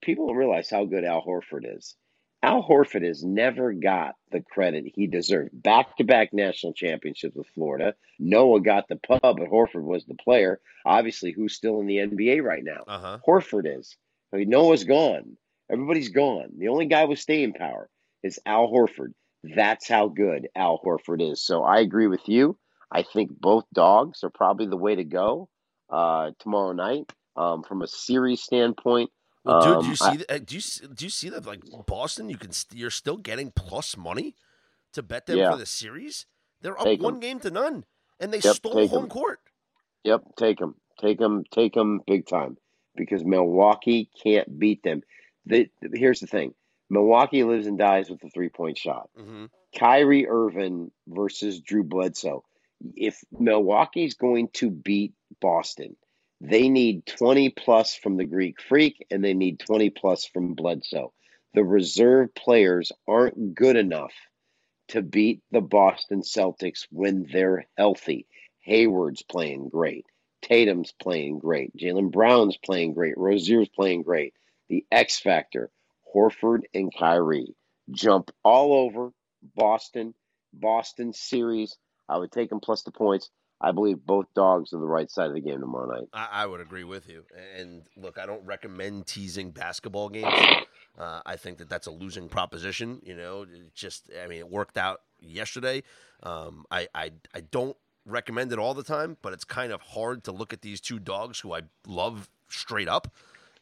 People 0.02 0.28
don't 0.28 0.36
realize 0.36 0.70
how 0.72 0.86
good 0.86 1.04
Al 1.04 1.24
Horford 1.24 1.78
is. 1.78 1.96
Al 2.42 2.68
Horford 2.68 3.06
has 3.06 3.24
never 3.24 3.74
got 3.74 4.16
the 4.32 4.42
credit 4.42 4.86
he 4.96 5.06
deserved. 5.06 5.52
Back 5.54 5.98
to 5.98 6.04
back 6.04 6.34
national 6.34 6.74
championships 6.74 7.36
with 7.36 7.48
Florida. 7.54 7.94
Noah 8.18 8.62
got 8.62 8.88
the 8.88 8.96
pub, 8.96 9.22
but 9.22 9.50
Horford 9.50 9.84
was 9.84 10.06
the 10.06 10.16
player. 10.16 10.60
Obviously, 10.84 11.32
who's 11.32 11.54
still 11.54 11.80
in 11.80 11.86
the 11.86 11.98
NBA 11.98 12.44
right 12.44 12.64
now? 12.64 12.84
Uh 12.88 13.00
huh. 13.00 13.18
Horford 13.28 13.78
is. 13.80 13.96
I 14.34 14.38
mean, 14.38 14.50
Noah's 14.50 14.84
gone. 14.84 15.38
Everybody's 15.72 16.10
gone. 16.10 16.50
The 16.58 16.70
only 16.70 16.88
guy 16.88 17.06
with 17.06 17.20
staying 17.20 17.54
power 17.54 17.88
is 18.24 18.40
Al 18.48 18.68
Horford. 18.68 19.14
That's 19.44 19.88
how 19.88 20.08
good 20.08 20.48
Al 20.56 20.80
Horford 20.84 21.22
is. 21.32 21.44
So 21.44 21.64
I 21.64 21.82
agree 21.82 22.08
with 22.08 22.28
you. 22.28 22.58
I 22.92 23.04
think 23.04 23.30
both 23.40 23.66
dogs 23.74 24.24
are 24.24 24.32
probably 24.32 24.66
the 24.66 24.78
way 24.78 24.96
to 24.96 25.04
go 25.04 25.50
uh, 25.90 26.32
tomorrow 26.40 26.72
night. 26.74 27.12
Um, 27.38 27.62
from 27.63 27.84
a 27.84 27.88
series 27.88 28.41
standpoint, 28.41 29.12
Well, 29.44 29.62
dude, 29.62 29.79
do 29.79 29.86
Um, 29.86 29.89
you 29.91 29.96
see? 29.96 30.06
I- 30.06 30.15
that, 30.17 30.32
uh, 30.32 30.38
do 30.39 30.56
you 30.56 30.62
do 30.94 31.06
you 31.06 31.10
see 31.12 31.29
that? 31.29 31.46
Like 31.46 31.62
Boston, 31.86 32.29
you 32.29 32.38
can 32.38 32.50
you're 32.74 32.89
still 32.89 33.18
getting 33.18 33.51
plus 33.51 33.96
money 33.96 34.35
to 34.94 35.01
bet 35.03 35.25
them 35.27 35.38
Yeah. 35.38 35.51
for 35.51 35.57
the 35.57 35.66
series. 35.66 36.25
They're 36.62 36.77
up 36.77 36.85
Take 36.85 37.00
'em. 37.00 37.03
one 37.05 37.20
game 37.20 37.40
to 37.42 37.51
none, 37.51 37.85
and 38.20 38.33
they 38.33 38.40
Yep, 38.42 38.55
stole 38.55 38.88
home 38.88 39.03
'em. 39.03 39.09
court. 39.09 39.40
Yep, 40.03 40.35
take 40.35 40.57
them, 40.57 40.75
take 41.00 41.20
them, 41.20 41.44
take 41.51 41.74
them 41.75 42.01
big 42.07 42.25
time 42.27 42.57
because 42.96 43.24
Milwaukee 43.24 44.09
can't 44.22 44.57
beat 44.59 44.81
them. 44.83 45.01
The, 45.46 45.70
here's 45.94 46.20
the 46.20 46.27
thing: 46.27 46.55
Milwaukee 46.90 47.44
lives 47.44 47.68
and 47.68 47.77
dies 47.77 48.09
with 48.09 48.20
the 48.20 48.29
three 48.29 48.50
point 48.50 48.77
shot. 48.77 49.09
hmm 49.16 49.46
Kyrie 49.77 50.27
Irving 50.27 50.92
versus 51.07 51.62
Drew 51.62 51.83
Bledsoe. 51.83 52.44
If 52.96 53.24
Milwaukee's 53.31 54.16
going 54.16 54.50
to 54.53 54.72
beat 54.72 55.14
Boston, 55.40 55.96
they 56.40 56.70
need 56.70 57.06
20 57.06 57.50
plus 57.50 57.96
from 57.96 58.18
the 58.18 58.26
Greek 58.26 58.62
Freak 58.62 59.06
and 59.10 59.24
they 59.24 59.34
need 59.34 59.60
20 59.60 59.90
plus 59.90 60.26
from 60.26 60.54
Bledsoe. 60.54 61.14
The 61.54 61.64
reserve 61.64 62.36
players 62.36 62.92
aren't 63.08 63.56
good 63.56 63.76
enough 63.76 64.14
to 64.90 65.02
beat 65.02 65.42
the 65.52 65.62
Boston 65.62 66.22
Celtics 66.22 66.86
when 66.92 67.28
they're 67.32 67.66
healthy. 67.78 68.28
Hayward's 68.68 69.24
playing 69.24 69.70
great. 69.70 70.06
Tatum's 70.42 70.92
playing 70.92 71.40
great. 71.40 71.76
Jaylen 71.76 72.12
Brown's 72.12 72.58
playing 72.58 72.94
great. 72.94 73.18
Rozier's 73.18 73.70
playing 73.70 74.04
great. 74.04 74.34
The 74.70 74.86
X 74.92 75.20
Factor, 75.20 75.72
Horford 76.14 76.62
and 76.74 76.94
Kyrie 76.96 77.56
jump 77.92 78.32
all 78.44 78.74
over 78.74 79.12
Boston, 79.56 80.14
Boston 80.54 81.14
series. 81.14 81.76
I 82.08 82.18
would 82.18 82.32
take 82.32 82.50
them 82.50 82.60
plus 82.60 82.84
the 82.84 82.92
points. 82.92 83.30
I 83.59 83.72
believe 83.72 84.05
both 84.05 84.27
dogs 84.35 84.74
are 84.74 84.79
the 84.79 84.85
right 84.85 85.09
side 85.09 85.27
of 85.27 85.33
the 85.33 85.41
game 85.41 85.59
tomorrow 85.59 85.91
night. 85.91 86.07
I, 86.13 86.43
I 86.43 86.46
would 86.46 86.61
agree 86.61 86.83
with 86.83 87.09
you. 87.09 87.25
And 87.57 87.83
look, 87.96 88.17
I 88.17 88.25
don't 88.25 88.46
recommend 88.46 89.07
teasing 89.07 89.51
basketball 89.51 90.09
games. 90.09 90.33
Uh, 90.98 91.22
I 91.25 91.35
think 91.35 91.57
that 91.57 91.70
that's 91.70 91.87
a 91.87 91.91
losing 91.91 92.29
proposition. 92.29 93.01
You 93.03 93.15
know, 93.15 93.43
it 93.43 93.74
just 93.74 94.09
I 94.24 94.27
mean, 94.27 94.39
it 94.39 94.50
worked 94.50 94.77
out 94.77 95.01
yesterday. 95.20 95.83
Um, 96.24 96.65
I, 96.70 96.87
I 96.93 97.11
I 97.33 97.41
don't 97.41 97.77
recommend 98.05 98.51
it 98.51 98.59
all 98.59 98.74
the 98.74 98.83
time, 98.83 99.17
but 99.22 99.33
it's 99.33 99.43
kind 99.43 99.72
of 99.72 99.81
hard 99.81 100.24
to 100.25 100.31
look 100.31 100.53
at 100.53 100.61
these 100.61 100.79
two 100.79 101.00
dogs 101.00 101.39
who 101.39 101.53
I 101.53 101.61
love 101.85 102.29
straight 102.50 102.87
up 102.87 103.09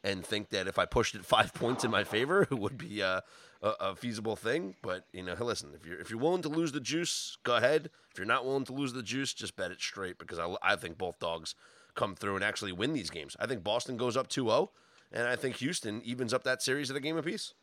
and 0.06 0.24
think 0.24 0.50
that 0.50 0.68
if 0.68 0.78
I 0.78 0.86
pushed 0.86 1.16
it 1.16 1.26
five 1.36 1.54
points 1.54 1.84
in 1.84 1.92
my 1.92 2.06
favor, 2.06 2.44
it 2.44 2.58
would 2.58 2.78
be 2.78 3.02
uh, 3.04 3.22
a, 3.62 3.70
a 3.82 3.96
feasible 3.96 4.38
thing. 4.38 4.76
But 4.82 5.06
you 5.12 5.24
know, 5.24 5.36
listen, 5.40 5.72
if 5.76 5.86
you're 5.86 6.00
if 6.00 6.10
you're 6.10 6.20
willing 6.20 6.44
to 6.44 6.50
lose 6.50 6.72
the 6.72 6.80
juice, 6.80 7.38
go 7.44 7.56
ahead. 7.56 7.90
If 8.12 8.18
you're 8.18 8.28
not 8.28 8.46
willing 8.46 8.64
to 8.66 8.74
lose 8.74 8.94
the 8.94 9.04
juice, 9.04 9.34
just 9.34 9.58
bet 9.58 9.72
it 9.72 9.82
straight 9.82 10.18
because 10.18 10.40
I, 10.40 10.56
I 10.62 10.76
think 10.78 10.98
both 10.98 11.20
dogs 11.20 11.56
come 11.96 12.16
through 12.16 12.36
and 12.36 12.44
actually 12.44 12.72
win 12.72 12.94
these 12.94 13.10
games. 13.10 13.36
I 13.40 13.48
think 13.48 13.64
Boston 13.64 13.98
goes 13.98 14.16
up 14.16 14.28
2-0, 14.30 14.70
and 15.12 15.28
I 15.28 15.36
think 15.36 15.58
Houston 15.58 16.02
evens 16.02 16.34
up 16.34 16.44
that 16.44 16.62
series 16.62 16.92
at 16.92 16.98
a 16.98 17.00
game 17.00 17.18
apiece. 17.18 17.54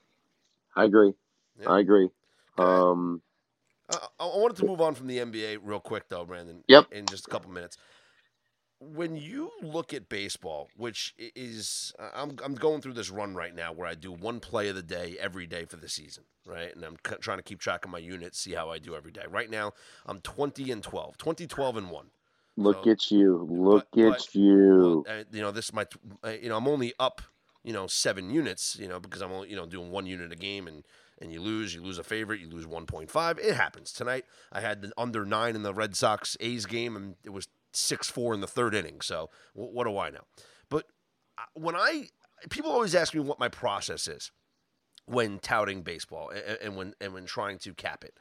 I 0.74 0.84
agree. 0.84 1.12
Yeah. 1.60 1.70
I 1.70 1.80
agree. 1.80 2.08
Um, 2.58 3.20
I, 3.90 3.96
I 4.18 4.24
I 4.24 4.38
wanted 4.38 4.56
to 4.58 4.66
move 4.66 4.80
on 4.80 4.94
from 4.94 5.06
the 5.06 5.18
NBA 5.18 5.58
real 5.62 5.80
quick, 5.80 6.08
though, 6.08 6.24
Brandon. 6.24 6.64
Yep. 6.66 6.92
In 6.92 7.06
just 7.06 7.26
a 7.26 7.30
couple 7.30 7.50
minutes. 7.50 7.76
When 8.84 9.16
you 9.16 9.50
look 9.62 9.94
at 9.94 10.08
baseball, 10.08 10.68
which 10.76 11.14
is, 11.36 11.92
I'm, 12.14 12.36
I'm 12.44 12.54
going 12.56 12.80
through 12.80 12.94
this 12.94 13.10
run 13.10 13.34
right 13.36 13.54
now 13.54 13.72
where 13.72 13.86
I 13.86 13.94
do 13.94 14.10
one 14.10 14.40
play 14.40 14.68
of 14.70 14.74
the 14.74 14.82
day 14.82 15.16
every 15.20 15.46
day 15.46 15.64
for 15.66 15.76
the 15.76 15.88
season, 15.88 16.24
right? 16.44 16.74
And 16.74 16.84
I'm 16.84 16.96
c- 17.06 17.14
trying 17.20 17.38
to 17.38 17.44
keep 17.44 17.60
track 17.60 17.84
of 17.84 17.92
my 17.92 17.98
units, 17.98 18.40
see 18.40 18.54
how 18.54 18.70
I 18.70 18.78
do 18.78 18.96
every 18.96 19.12
day. 19.12 19.22
Right 19.30 19.48
now, 19.48 19.72
I'm 20.04 20.18
20 20.20 20.72
and 20.72 20.82
12, 20.82 21.16
20, 21.16 21.46
12 21.46 21.76
and 21.76 21.90
1. 21.90 22.06
look 22.56 22.84
So- 22.84 22.90
at 22.90 23.10
you. 23.12 23.46
Look 23.48 23.86
but- 23.92 24.00
at 24.02 24.10
but- 24.18 24.34
you. 24.34 25.04
Uh, 25.08 25.22
you 25.30 25.40
know, 25.40 25.52
this 25.52 25.66
is 25.66 25.72
my, 25.72 25.86
uh, 26.24 26.30
you 26.30 26.48
know, 26.48 26.56
I'm 26.56 26.66
only 26.66 26.92
up, 26.98 27.22
you 27.62 27.72
know, 27.72 27.86
seven 27.86 28.30
units, 28.30 28.76
you 28.80 28.88
know, 28.88 28.98
because 28.98 29.22
I'm 29.22 29.30
only, 29.30 29.48
you 29.48 29.56
know, 29.56 29.64
doing 29.64 29.90
one 29.92 30.06
unit 30.06 30.32
a 30.32 30.36
game 30.36 30.66
and, 30.66 30.82
and 31.20 31.32
you 31.32 31.40
lose, 31.40 31.72
you 31.72 31.80
lose 31.82 31.98
a 31.98 32.02
favorite, 32.04 32.40
you 32.40 32.48
lose 32.48 32.66
1.5. 32.66 33.38
It 33.38 33.54
happens. 33.54 33.92
Tonight, 33.92 34.24
I 34.50 34.60
had 34.60 34.82
the 34.82 34.92
under 34.98 35.24
nine 35.24 35.54
in 35.54 35.62
the 35.62 35.72
Red 35.72 35.94
Sox 35.96 36.36
A's 36.40 36.66
game, 36.66 36.96
and 36.96 37.14
it 37.22 37.30
was 37.30 37.46
6 37.72 38.10
4 38.10 38.34
in 38.34 38.40
the 38.40 38.46
third 38.46 38.74
inning. 38.74 39.00
So 39.00 39.30
wh- 39.54 39.72
what 39.72 39.86
do 39.86 39.98
I 39.98 40.10
know? 40.10 40.22
But 40.68 40.86
uh, 41.38 41.42
when 41.54 41.76
I, 41.76 42.08
people 42.50 42.70
always 42.70 42.94
ask 42.94 43.14
me 43.14 43.20
what 43.20 43.38
my 43.38 43.48
process 43.48 44.08
is 44.08 44.30
when 45.06 45.38
touting 45.38 45.82
baseball 45.82 46.30
and, 46.30 46.58
and 46.62 46.76
when 46.76 46.94
and 47.00 47.12
when 47.12 47.26
trying 47.26 47.58
to 47.58 47.74
cap 47.74 48.04
it. 48.04 48.16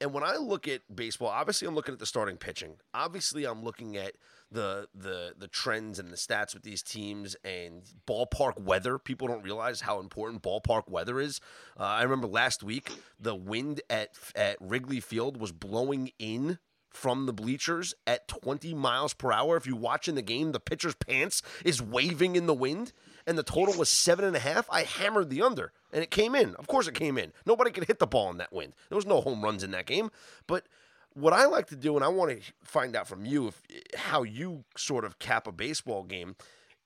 And 0.00 0.12
when 0.12 0.22
I 0.22 0.36
look 0.36 0.68
at 0.68 0.82
baseball, 0.94 1.28
obviously 1.28 1.66
I'm 1.66 1.74
looking 1.74 1.92
at 1.92 1.98
the 1.98 2.06
starting 2.06 2.36
pitching. 2.36 2.76
Obviously 2.94 3.44
I'm 3.44 3.64
looking 3.64 3.96
at 3.96 4.12
the 4.50 4.88
the 4.94 5.34
the 5.36 5.48
trends 5.48 5.98
and 5.98 6.10
the 6.10 6.16
stats 6.16 6.54
with 6.54 6.62
these 6.62 6.82
teams 6.82 7.36
and 7.44 7.82
ballpark 8.06 8.60
weather. 8.60 8.98
People 8.98 9.26
don't 9.26 9.42
realize 9.42 9.80
how 9.80 9.98
important 9.98 10.42
ballpark 10.42 10.88
weather 10.88 11.18
is. 11.18 11.40
Uh, 11.78 11.82
I 11.82 12.02
remember 12.02 12.28
last 12.28 12.62
week 12.62 12.92
the 13.18 13.34
wind 13.34 13.80
at 13.90 14.10
at 14.36 14.56
Wrigley 14.60 15.00
Field 15.00 15.40
was 15.40 15.50
blowing 15.50 16.12
in 16.18 16.58
from 16.90 17.26
the 17.26 17.32
bleachers 17.32 17.94
at 18.06 18.28
20 18.28 18.74
miles 18.74 19.14
per 19.14 19.32
hour. 19.32 19.56
If 19.56 19.66
you 19.66 19.76
watch 19.76 20.08
in 20.08 20.14
the 20.14 20.22
game, 20.22 20.52
the 20.52 20.60
pitcher's 20.60 20.94
pants 20.94 21.42
is 21.64 21.82
waving 21.82 22.36
in 22.36 22.46
the 22.46 22.54
wind, 22.54 22.92
and 23.26 23.36
the 23.38 23.42
total 23.42 23.74
was 23.74 23.88
seven 23.88 24.24
and 24.24 24.34
a 24.36 24.40
half. 24.40 24.68
I 24.70 24.82
hammered 24.82 25.30
the 25.30 25.42
under, 25.42 25.72
and 25.92 26.02
it 26.02 26.10
came 26.10 26.34
in. 26.34 26.54
Of 26.56 26.66
course, 26.66 26.86
it 26.88 26.94
came 26.94 27.18
in. 27.18 27.32
Nobody 27.46 27.70
could 27.70 27.84
hit 27.84 27.98
the 27.98 28.06
ball 28.06 28.30
in 28.30 28.38
that 28.38 28.52
wind. 28.52 28.74
There 28.88 28.96
was 28.96 29.06
no 29.06 29.20
home 29.20 29.42
runs 29.42 29.62
in 29.62 29.70
that 29.72 29.86
game. 29.86 30.10
But 30.46 30.66
What 31.14 31.32
I 31.32 31.46
like 31.46 31.66
to 31.68 31.76
do, 31.76 31.96
and 31.96 32.04
I 32.04 32.08
want 32.08 32.30
to 32.30 32.52
find 32.62 32.94
out 32.94 33.08
from 33.08 33.24
you 33.24 33.48
if 33.48 33.62
how 33.96 34.22
you 34.22 34.64
sort 34.76 35.04
of 35.04 35.18
cap 35.18 35.46
a 35.46 35.52
baseball 35.52 36.04
game, 36.04 36.36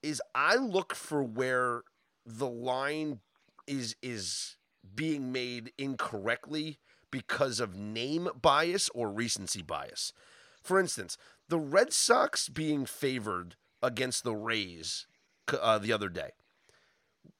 is 0.02 0.22
I 0.34 0.56
look 0.56 0.94
for 0.94 1.22
where 1.22 1.82
the 2.24 2.48
line 2.48 3.20
is 3.66 3.94
is 4.02 4.56
being 4.94 5.32
made 5.32 5.72
incorrectly 5.78 6.78
because 7.12 7.60
of 7.60 7.76
name 7.76 8.28
bias 8.40 8.90
or 8.92 9.08
recency 9.08 9.62
bias. 9.62 10.12
For 10.60 10.80
instance, 10.80 11.16
the 11.48 11.60
Red 11.60 11.92
Sox 11.92 12.48
being 12.48 12.86
favored 12.86 13.54
against 13.80 14.24
the 14.24 14.34
Rays 14.34 15.06
uh, 15.48 15.78
the 15.78 15.92
other 15.92 16.08
day, 16.08 16.30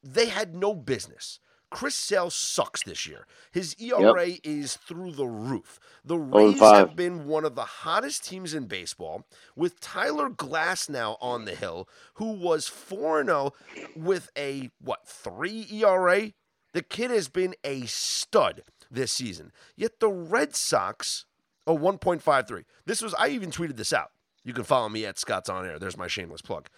they 0.05 0.27
had 0.27 0.55
no 0.55 0.75
business. 0.75 1.41
Chris 1.73 1.95
Sale 1.95 2.29
sucks 2.29 2.83
this 2.83 3.07
year. 3.07 3.27
His 3.51 3.75
ERA 3.81 4.29
yep. 4.29 4.41
is 4.45 4.77
through 4.77 5.13
the 5.13 5.27
roof. 5.27 5.81
The 6.05 6.19
Rays 6.19 6.61
have 6.61 6.95
been 6.95 7.27
one 7.27 7.47
of 7.47 7.55
the 7.55 7.65
hottest 7.65 8.25
teams 8.29 8.53
in 8.53 8.67
baseball 8.67 9.27
with 9.57 9.81
Tyler 9.81 10.29
Glasnow 10.29 11.17
on 11.21 11.47
the 11.47 11.55
hill, 11.55 11.89
who 12.15 12.33
was 12.33 12.69
4 12.69 13.25
0 13.25 13.55
with 13.97 14.29
a, 14.37 14.71
what, 14.81 15.09
3 15.09 15.67
ERA? 15.73 16.33
The 16.75 16.83
kid 16.83 17.11
has 17.11 17.29
been 17.29 17.55
a 17.65 17.87
stud 17.87 18.63
this 18.93 19.13
season. 19.13 19.53
Yet 19.77 20.01
the 20.01 20.09
Red 20.09 20.55
Sox, 20.55 21.27
oh, 21.67 21.77
1.53. 21.77 22.65
This 22.87 23.03
was, 23.03 23.15
I 23.15 23.29
even 23.29 23.51
tweeted 23.51 23.77
this 23.77 23.93
out. 23.93 24.11
You 24.45 24.53
can 24.53 24.65
follow 24.65 24.89
me 24.89 25.07
at 25.07 25.19
Scott's 25.19 25.49
On 25.49 25.65
Air. 25.65 25.79
There's 25.79 25.97
my 25.97 26.09
shameless 26.09 26.43
plug. 26.43 26.69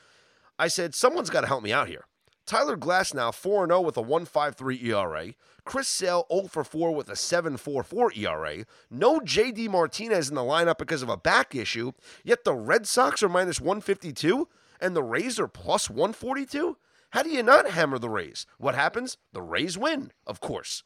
I 0.59 0.69
said, 0.69 0.95
someone's 0.95 1.31
got 1.31 1.41
to 1.41 1.47
help 1.47 1.63
me 1.63 1.73
out 1.73 1.89
here. 1.89 2.05
Tyler 2.47 2.77
Glasnow 2.77 3.33
4 3.33 3.67
0 3.67 3.81
with 3.81 3.97
a 3.97 4.03
1.53 4.03 4.85
ERA. 4.85 5.35
Chris 5.65 5.89
Sale 5.89 6.27
0 6.31 6.49
for 6.49 6.63
4 6.63 6.95
with 6.95 7.09
a 7.09 7.15
7.44 7.15 8.17
ERA. 8.19 8.67
No 8.91 9.19
JD 9.21 9.71
Martinez 9.71 10.29
in 10.29 10.35
the 10.35 10.43
lineup 10.43 10.77
because 10.77 11.03
of 11.03 11.09
a 11.09 11.17
back 11.17 11.55
issue. 11.55 11.93
Yet 12.23 12.45
the 12.45 12.55
Red 12.55 12.87
Sox 12.87 13.23
are 13.23 13.31
minus 13.31 13.61
152 13.61 14.47
and 14.81 14.95
the 14.95 15.03
Rays 15.03 15.41
are 15.41 15.49
plus 15.49 15.89
142. 15.89 16.77
How 17.11 17.23
do 17.23 17.31
you 17.31 17.43
not 17.43 17.71
hammer 17.71 17.99
the 17.99 18.11
Rays? 18.11 18.45
What 18.59 18.75
happens? 18.75 19.17
The 19.33 19.41
Rays 19.41 19.79
win, 19.79 20.13
of 20.27 20.41
course. 20.41 20.83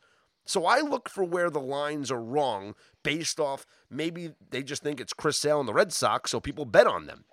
So 0.49 0.65
I 0.65 0.81
look 0.81 1.11
for 1.11 1.25
where 1.25 1.51
the 1.51 1.61
lines 1.61 2.11
are 2.11 2.23
wrong 2.23 2.75
based 3.03 3.39
off 3.39 3.67
maybe 3.91 4.33
they 4.51 4.63
just 4.63 4.83
think 4.83 4.99
it's 4.99 5.13
Chris 5.13 5.37
Sale 5.37 5.61
and 5.61 5.69
the 5.69 5.75
Red 5.75 5.93
Sox, 5.93 6.31
so 6.31 6.41
people 6.41 6.65
bet 6.65 6.87
on 6.87 7.05
them. 7.05 7.27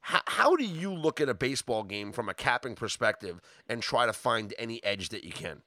How, 0.00 0.22
how 0.26 0.56
do 0.56 0.64
you 0.64 0.90
look 0.90 1.20
at 1.20 1.28
a 1.28 1.34
baseball 1.34 1.82
game 1.82 2.10
from 2.10 2.30
a 2.30 2.34
capping 2.34 2.74
perspective 2.74 3.38
and 3.68 3.82
try 3.82 4.06
to 4.06 4.14
find 4.14 4.54
any 4.58 4.82
edge 4.82 5.10
that 5.10 5.24
you 5.24 5.32
can? 5.32 5.60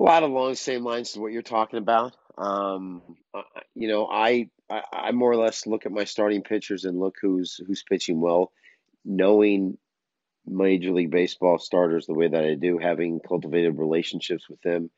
A 0.00 0.02
lot 0.02 0.24
along 0.24 0.50
the 0.50 0.56
same 0.56 0.82
lines 0.82 1.10
as 1.14 1.18
what 1.20 1.30
you're 1.30 1.42
talking 1.42 1.78
about. 1.78 2.16
Um, 2.36 3.00
you 3.76 3.86
know, 3.86 4.08
I, 4.10 4.50
I, 4.68 4.82
I 4.92 5.12
more 5.12 5.30
or 5.30 5.36
less 5.36 5.64
look 5.64 5.86
at 5.86 5.92
my 5.92 6.04
starting 6.04 6.42
pitchers 6.42 6.84
and 6.84 6.98
look 6.98 7.14
who's 7.22 7.60
who's 7.64 7.84
pitching 7.88 8.20
well, 8.20 8.50
knowing 9.04 9.78
Major 10.44 10.90
League 10.90 11.12
Baseball 11.12 11.60
starters 11.60 12.06
the 12.06 12.14
way 12.14 12.26
that 12.26 12.44
I 12.44 12.54
do, 12.54 12.78
having 12.78 13.20
cultivated 13.20 13.78
relationships 13.78 14.48
with 14.48 14.60
them. 14.62 14.90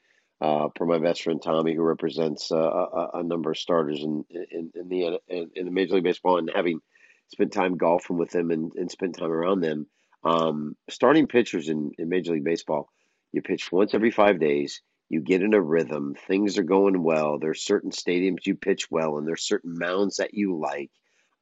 Uh, 0.42 0.70
for 0.76 0.86
my 0.86 0.98
best 0.98 1.22
friend 1.22 1.40
Tommy, 1.40 1.72
who 1.72 1.82
represents 1.82 2.50
uh, 2.50 2.56
a, 2.56 3.10
a, 3.20 3.22
number 3.22 3.52
of 3.52 3.58
starters 3.58 4.02
in 4.02 4.24
in, 4.28 4.72
in 4.74 4.88
the 4.88 5.20
in, 5.28 5.50
in 5.54 5.66
the 5.66 5.70
Major 5.70 5.94
League 5.94 6.02
Baseball, 6.02 6.38
and 6.38 6.50
having 6.52 6.80
spent 7.28 7.52
time 7.52 7.76
golfing 7.76 8.18
with 8.18 8.30
them 8.30 8.50
and, 8.50 8.72
and 8.74 8.90
spent 8.90 9.16
time 9.16 9.30
around 9.30 9.60
them. 9.60 9.86
Um, 10.24 10.76
starting 10.90 11.28
pitchers 11.28 11.68
in, 11.68 11.92
in 11.96 12.08
Major 12.08 12.32
League 12.32 12.42
Baseball, 12.42 12.88
you 13.30 13.40
pitch 13.40 13.70
once 13.70 13.94
every 13.94 14.10
five 14.10 14.40
days. 14.40 14.82
You 15.08 15.20
get 15.20 15.42
in 15.42 15.54
a 15.54 15.60
rhythm. 15.60 16.16
Things 16.26 16.58
are 16.58 16.64
going 16.64 17.04
well. 17.04 17.38
There's 17.38 17.64
certain 17.64 17.92
stadiums 17.92 18.44
you 18.44 18.56
pitch 18.56 18.90
well, 18.90 19.18
and 19.18 19.28
there's 19.28 19.46
certain 19.46 19.78
mounds 19.78 20.16
that 20.16 20.34
you 20.34 20.58
like. 20.58 20.90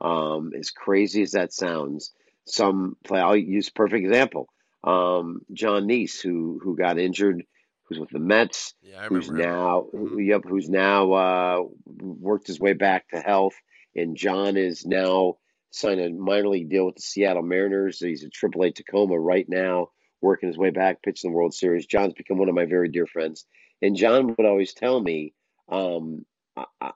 Um, 0.03 0.53
as 0.59 0.71
crazy 0.71 1.23
as 1.23 1.31
that 1.31 1.55
sounds, 1.55 2.13
some 2.47 2.99
play. 3.03 3.21
I'll 3.21 3.35
use 3.35 3.71
perfect 3.71 4.05
example. 4.05 4.49
Um, 4.85 5.41
Jon 5.55 5.87
Niese, 5.87 6.21
who 6.21 6.61
who 6.63 6.77
got 6.77 6.99
injured, 6.99 7.45
who's 7.91 7.99
with 7.99 8.11
the 8.11 8.21
Mets, 8.21 8.73
yeah, 8.83 9.07
who's 9.07 9.31
now 9.31 9.89
mm-hmm. 9.93 10.21
yep, 10.21 10.43
who's 10.47 10.71
now 10.71 11.13
uh, 11.13 11.63
worked 11.85 12.47
his 12.47 12.61
way 12.61 12.73
back 12.73 13.09
to 13.09 13.21
health, 13.21 13.55
and 13.95 14.17
Jon 14.17 14.57
is 14.57 14.87
now 14.87 15.37
signed 15.73 16.01
a 16.01 16.11
minor 16.11 16.49
league 16.49 16.71
deal 16.71 16.87
with 16.87 16.97
the 16.97 17.03
Seattle 17.03 17.43
Mariners. 17.43 17.99
He's 17.99 18.25
at 18.25 18.31
AAA 18.33 18.75
Tacoma 18.75 19.19
right 19.19 19.47
now, 19.49 19.89
working 20.21 20.49
his 20.49 20.59
way 20.59 20.71
back, 20.71 21.03
pitching 21.03 21.31
the 21.31 21.37
World 21.37 21.53
Series. 21.53 21.87
Jon's 21.87 22.15
become 22.15 22.39
one 22.39 22.49
of 22.49 22.55
my 22.55 22.67
very 22.67 22.89
dear 22.89 23.07
friends. 23.07 23.45
And 23.83 23.97
Jon 23.97 24.29
would 24.29 24.47
always 24.47 24.75
tell 24.75 25.01
me, 25.01 25.35
um, 25.69 26.25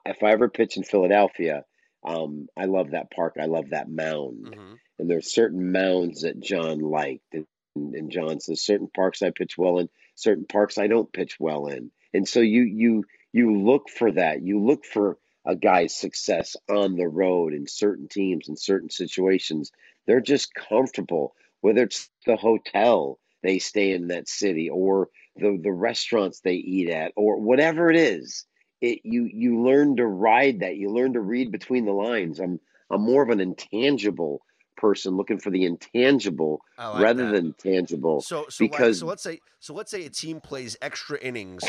if 0.05 0.23
I 0.23 0.31
ever 0.31 0.49
pitch 0.49 0.77
in 0.77 0.83
Philadelphia, 0.83 1.63
um, 2.05 2.47
I 2.55 2.65
love 2.65 2.91
that 2.91 3.11
park. 3.11 3.35
I 3.41 3.45
love 3.45 3.69
that 3.71 3.89
mound. 3.89 4.45
Mm-hmm. 4.45 4.73
And 4.99 5.09
there's 5.09 5.33
certain 5.33 5.71
mounds 5.71 6.21
that 6.21 6.39
Jon 6.39 6.79
liked. 6.79 7.33
And, 7.33 7.45
and 7.75 8.11
Jon 8.11 8.39
says 8.39 8.63
certain 8.63 8.89
parks 8.93 9.21
I 9.21 9.31
pitch 9.31 9.57
well 9.57 9.79
in, 9.79 9.89
certain 10.15 10.45
parks 10.45 10.77
I 10.77 10.87
don't 10.87 11.11
pitch 11.11 11.37
well 11.39 11.67
in. 11.67 11.91
And 12.13 12.27
so 12.27 12.39
you 12.39 12.63
you 12.63 13.03
you 13.33 13.61
look 13.61 13.89
for 13.89 14.11
that. 14.11 14.41
You 14.41 14.63
look 14.63 14.85
for 14.85 15.17
a 15.45 15.55
guy's 15.55 15.95
success 15.95 16.55
on 16.69 16.95
the 16.95 17.07
road 17.07 17.53
in 17.53 17.67
certain 17.67 18.07
teams 18.07 18.49
in 18.49 18.57
certain 18.57 18.89
situations. 18.89 19.71
They're 20.07 20.21
just 20.21 20.53
comfortable, 20.53 21.35
whether 21.61 21.83
it's 21.83 22.09
the 22.25 22.35
hotel 22.35 23.19
they 23.43 23.59
stay 23.59 23.91
in 23.91 24.07
that 24.07 24.27
city 24.27 24.69
or 24.69 25.09
the, 25.35 25.59
the 25.61 25.71
restaurants 25.71 26.39
they 26.39 26.55
eat 26.55 26.89
at 26.89 27.11
or 27.15 27.39
whatever 27.39 27.91
it 27.91 27.97
is. 27.97 28.45
It, 28.81 29.01
you 29.03 29.29
you 29.31 29.63
learn 29.63 29.97
to 29.97 30.05
ride 30.05 30.61
that. 30.61 30.77
You 30.77 30.89
learn 30.89 31.13
to 31.13 31.21
read 31.21 31.51
between 31.51 31.85
the 31.85 31.91
lines. 31.91 32.39
I'm 32.39 32.59
I'm 32.89 33.01
more 33.01 33.23
of 33.23 33.29
an 33.29 33.39
intangible 33.39 34.41
person 34.85 35.17
looking 35.17 35.39
for 35.39 35.49
the 35.49 35.65
intangible 35.65 36.61
like 36.77 37.01
rather 37.01 37.25
that. 37.25 37.31
than 37.31 37.53
tangible. 37.53 38.21
So 38.21 38.45
so 38.49 38.63
because 38.65 38.99
so 38.99 39.07
let's 39.07 39.23
say 39.23 39.39
so 39.59 39.73
let's 39.73 39.89
say 39.89 40.05
a 40.05 40.09
team 40.09 40.39
plays 40.39 40.77
extra 40.81 41.17
innings 41.19 41.63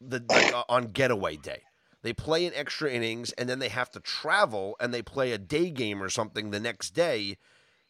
the 0.00 0.22
like, 0.28 0.54
uh, 0.54 0.64
on 0.68 0.88
getaway 0.88 1.36
day. 1.36 1.62
They 2.02 2.12
play 2.12 2.44
in 2.44 2.54
extra 2.54 2.90
innings 2.90 3.32
and 3.32 3.48
then 3.48 3.58
they 3.58 3.68
have 3.68 3.90
to 3.92 4.00
travel 4.00 4.76
and 4.80 4.92
they 4.92 5.02
play 5.02 5.32
a 5.32 5.38
day 5.38 5.70
game 5.70 6.02
or 6.02 6.08
something 6.08 6.50
the 6.50 6.60
next 6.60 6.90
day. 6.90 7.36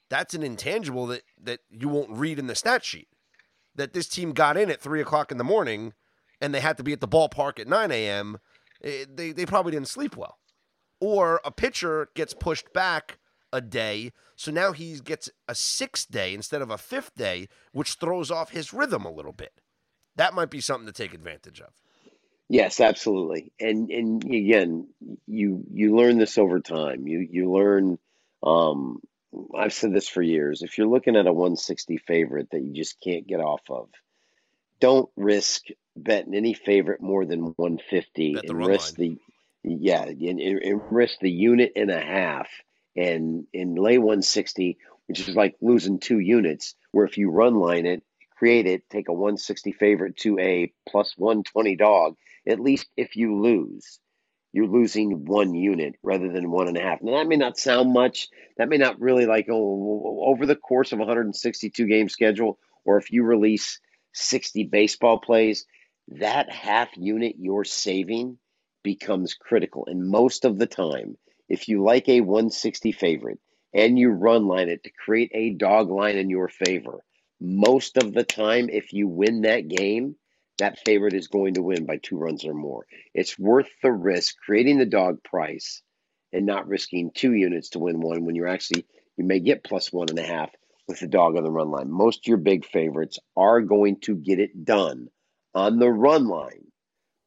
That's 0.09 0.35
an 0.35 0.43
intangible 0.43 1.07
that, 1.09 1.23
that 1.43 1.61
you 1.71 1.89
won't 1.89 2.11
read 2.11 2.39
in 2.39 2.49
the 2.49 2.57
stat 2.57 2.85
sheet. 2.85 3.09
That 3.77 3.93
this 3.93 4.09
team 4.09 4.33
got 4.33 4.57
in 4.57 4.71
at 4.71 4.81
three 4.81 5.01
o'clock 5.01 5.31
in 5.31 5.39
the 5.39 5.45
morning 5.45 5.95
and 6.41 6.53
they 6.53 6.61
had 6.61 6.77
to 6.79 6.83
be 6.83 6.93
at 6.93 7.01
the 7.01 7.09
ballpark 7.09 7.61
at 7.61 7.69
9 7.69 7.93
a.m. 7.93 8.39
Eh, 8.83 9.05
they, 9.09 9.31
they 9.31 9.47
probably 9.47 9.73
didn't 9.73 9.89
sleep 9.89 10.17
well. 10.17 10.39
Or 11.01 11.41
a 11.45 11.53
pitcher 11.53 12.09
gets 12.15 12.35
pushed 12.35 12.73
back 12.73 13.20
a 13.53 13.61
day, 13.61 14.13
so 14.37 14.51
now 14.51 14.73
he 14.73 14.99
gets 15.01 15.31
a 15.49 15.55
sixth 15.55 16.11
day 16.11 16.35
instead 16.35 16.63
of 16.63 16.71
a 16.71 16.79
fifth 16.79 17.15
day, 17.15 17.49
which 17.73 17.95
throws 17.95 18.31
off 18.31 18.51
his 18.51 18.73
rhythm 18.73 19.05
a 19.05 19.11
little 19.11 19.33
bit. 19.33 19.61
That 20.17 20.35
might 20.35 20.51
be 20.51 20.61
something 20.61 20.87
to 20.87 20.93
take 20.93 21.15
advantage 21.15 21.61
of. 21.61 21.71
Yes, 22.49 22.81
absolutely. 22.81 23.53
And 23.61 23.91
and 23.91 24.25
again, 24.25 24.89
you 25.27 25.65
you 25.73 25.97
learn 25.97 26.19
this 26.19 26.37
over 26.37 26.59
time. 26.61 27.07
You 27.07 27.21
you 27.21 27.53
learn. 27.53 27.99
Um, 28.43 29.01
I've 29.57 29.73
said 29.73 29.95
this 29.95 30.09
for 30.09 30.21
years. 30.21 30.63
If 30.63 30.77
you're 30.77 30.89
looking 30.89 31.15
at 31.15 31.29
a 31.29 31.33
160 31.33 31.99
favorite 31.99 32.51
that 32.51 32.63
you 32.63 32.73
just 32.73 33.01
can't 33.01 33.27
get 33.27 33.39
off 33.39 33.63
of, 33.71 33.89
don't 34.81 35.09
risk 35.17 35.67
betting 35.97 36.35
any 36.35 36.55
favorite 36.55 37.01
more 37.01 37.25
than 37.25 37.55
150 37.57 38.35
Bet 38.35 38.45
and 38.49 38.67
risk 38.67 38.99
line. 38.99 39.19
the 39.63 39.71
yeah 39.77 40.05
and, 40.05 40.41
and 40.41 40.81
risk 40.91 41.19
the 41.21 41.31
unit 41.31 41.73
and 41.77 41.91
a 41.91 42.01
half 42.01 42.49
and 42.97 43.47
and 43.55 43.79
lay 43.79 43.99
160, 43.99 44.79
which 45.07 45.21
is 45.21 45.35
like 45.35 45.57
losing 45.61 45.99
two 45.99 46.19
units. 46.19 46.75
Where 46.93 47.07
if 47.07 47.19
you 47.19 47.31
run 47.31 47.55
line 47.55 47.87
it, 47.87 48.03
create 48.37 48.67
it, 48.67 48.89
take 48.91 49.09
a 49.09 49.13
160 49.13 49.73
favorite 49.73 50.17
to 50.19 50.39
a 50.39 50.73
plus 50.89 51.15
120 51.17 51.77
dog 51.77 52.17
at 52.47 52.61
least 52.61 52.89
if 52.97 53.17
you 53.17 53.41
lose, 53.41 53.99
you're 54.53 54.67
losing 54.67 55.25
one 55.25 55.55
unit 55.55 55.95
rather 56.03 56.31
than 56.33 56.51
one 56.51 56.69
and 56.69 56.77
a 56.77 56.83
half. 56.83 57.03
Now 57.03 57.19
that 57.19 57.29
may 57.29 57.37
not 57.37 57.59
sound 57.59 57.93
much. 57.93 58.29
That 58.57 58.69
may 58.69 58.79
not 58.79 59.01
really 59.01 59.27
like 59.27 59.47
oh, 59.51 60.25
over 60.27 60.47
the 60.47 60.57
course 60.57 60.93
of 60.93 60.99
162 60.99 61.87
game 61.87 62.09
schedule, 62.09 62.59
or 62.85 62.99
if 62.99 63.11
you 63.11 63.23
release 63.23 63.79
60 64.15 64.65
baseball 64.65 65.19
plays, 65.19 65.67
that 66.09 66.51
half 66.51 66.89
unit 66.97 67.37
you're 67.39 67.65
saving 67.65 68.39
becomes 68.83 69.35
critical. 69.35 69.87
And 69.87 70.09
most 70.09 70.45
of 70.45 70.59
the 70.59 70.67
time, 70.67 71.17
if 71.51 71.69
you 71.69 71.83
like 71.83 72.09
a 72.09 72.21
160 72.21 72.93
favorite 72.93 73.41
and 73.75 73.99
you 73.99 74.11
run 74.11 74.47
line 74.47 74.69
it 74.69 74.85
to 74.85 74.91
create 74.93 75.33
a 75.35 75.55
dog 75.55 75.91
line 75.91 76.17
in 76.17 76.31
your 76.31 76.49
favor, 76.49 77.05
most 77.41 77.97
of 77.97 78.15
the 78.15 78.23
time, 78.23 78.69
if 78.71 78.93
you 78.93 79.09
win 79.09 79.43
that 79.43 79.67
game, 79.67 80.15
that 80.59 80.79
favorite 80.79 81.15
is 81.15 81.27
going 81.27 81.55
to 81.55 81.63
win 81.63 81.87
by 81.87 81.97
two 81.97 82.17
runs 82.17 82.45
or 82.45 82.55
more. 82.55 82.87
It's 83.15 83.39
worth 83.39 83.69
the 83.83 83.91
risk 83.91 84.37
creating 84.45 84.79
the 84.79 84.87
dog 84.87 85.25
price 85.25 85.83
and 86.33 86.47
not 86.47 86.69
risking 86.69 87.11
two 87.13 87.33
units 87.33 87.71
to 87.71 87.81
win 87.81 88.01
one 88.01 88.25
when 88.25 88.37
you're 88.37 88.47
actually, 88.47 88.87
you 89.17 89.25
may 89.25 89.41
get 89.41 89.65
plus 89.65 89.93
one 89.93 90.09
and 90.09 90.19
a 90.19 90.23
half 90.23 90.51
with 90.87 91.01
the 91.01 91.09
dog 91.09 91.37
on 91.37 91.43
the 91.43 91.51
run 91.51 91.71
line. 91.71 91.91
Most 91.91 92.21
of 92.21 92.29
your 92.29 92.37
big 92.37 92.65
favorites 92.65 93.19
are 93.37 93.61
going 93.61 94.01
to 94.03 94.15
get 94.15 94.39
it 94.39 94.65
done 94.65 95.09
on 95.53 95.81
the 95.81 95.91
run 95.91 96.29
line, 96.29 96.67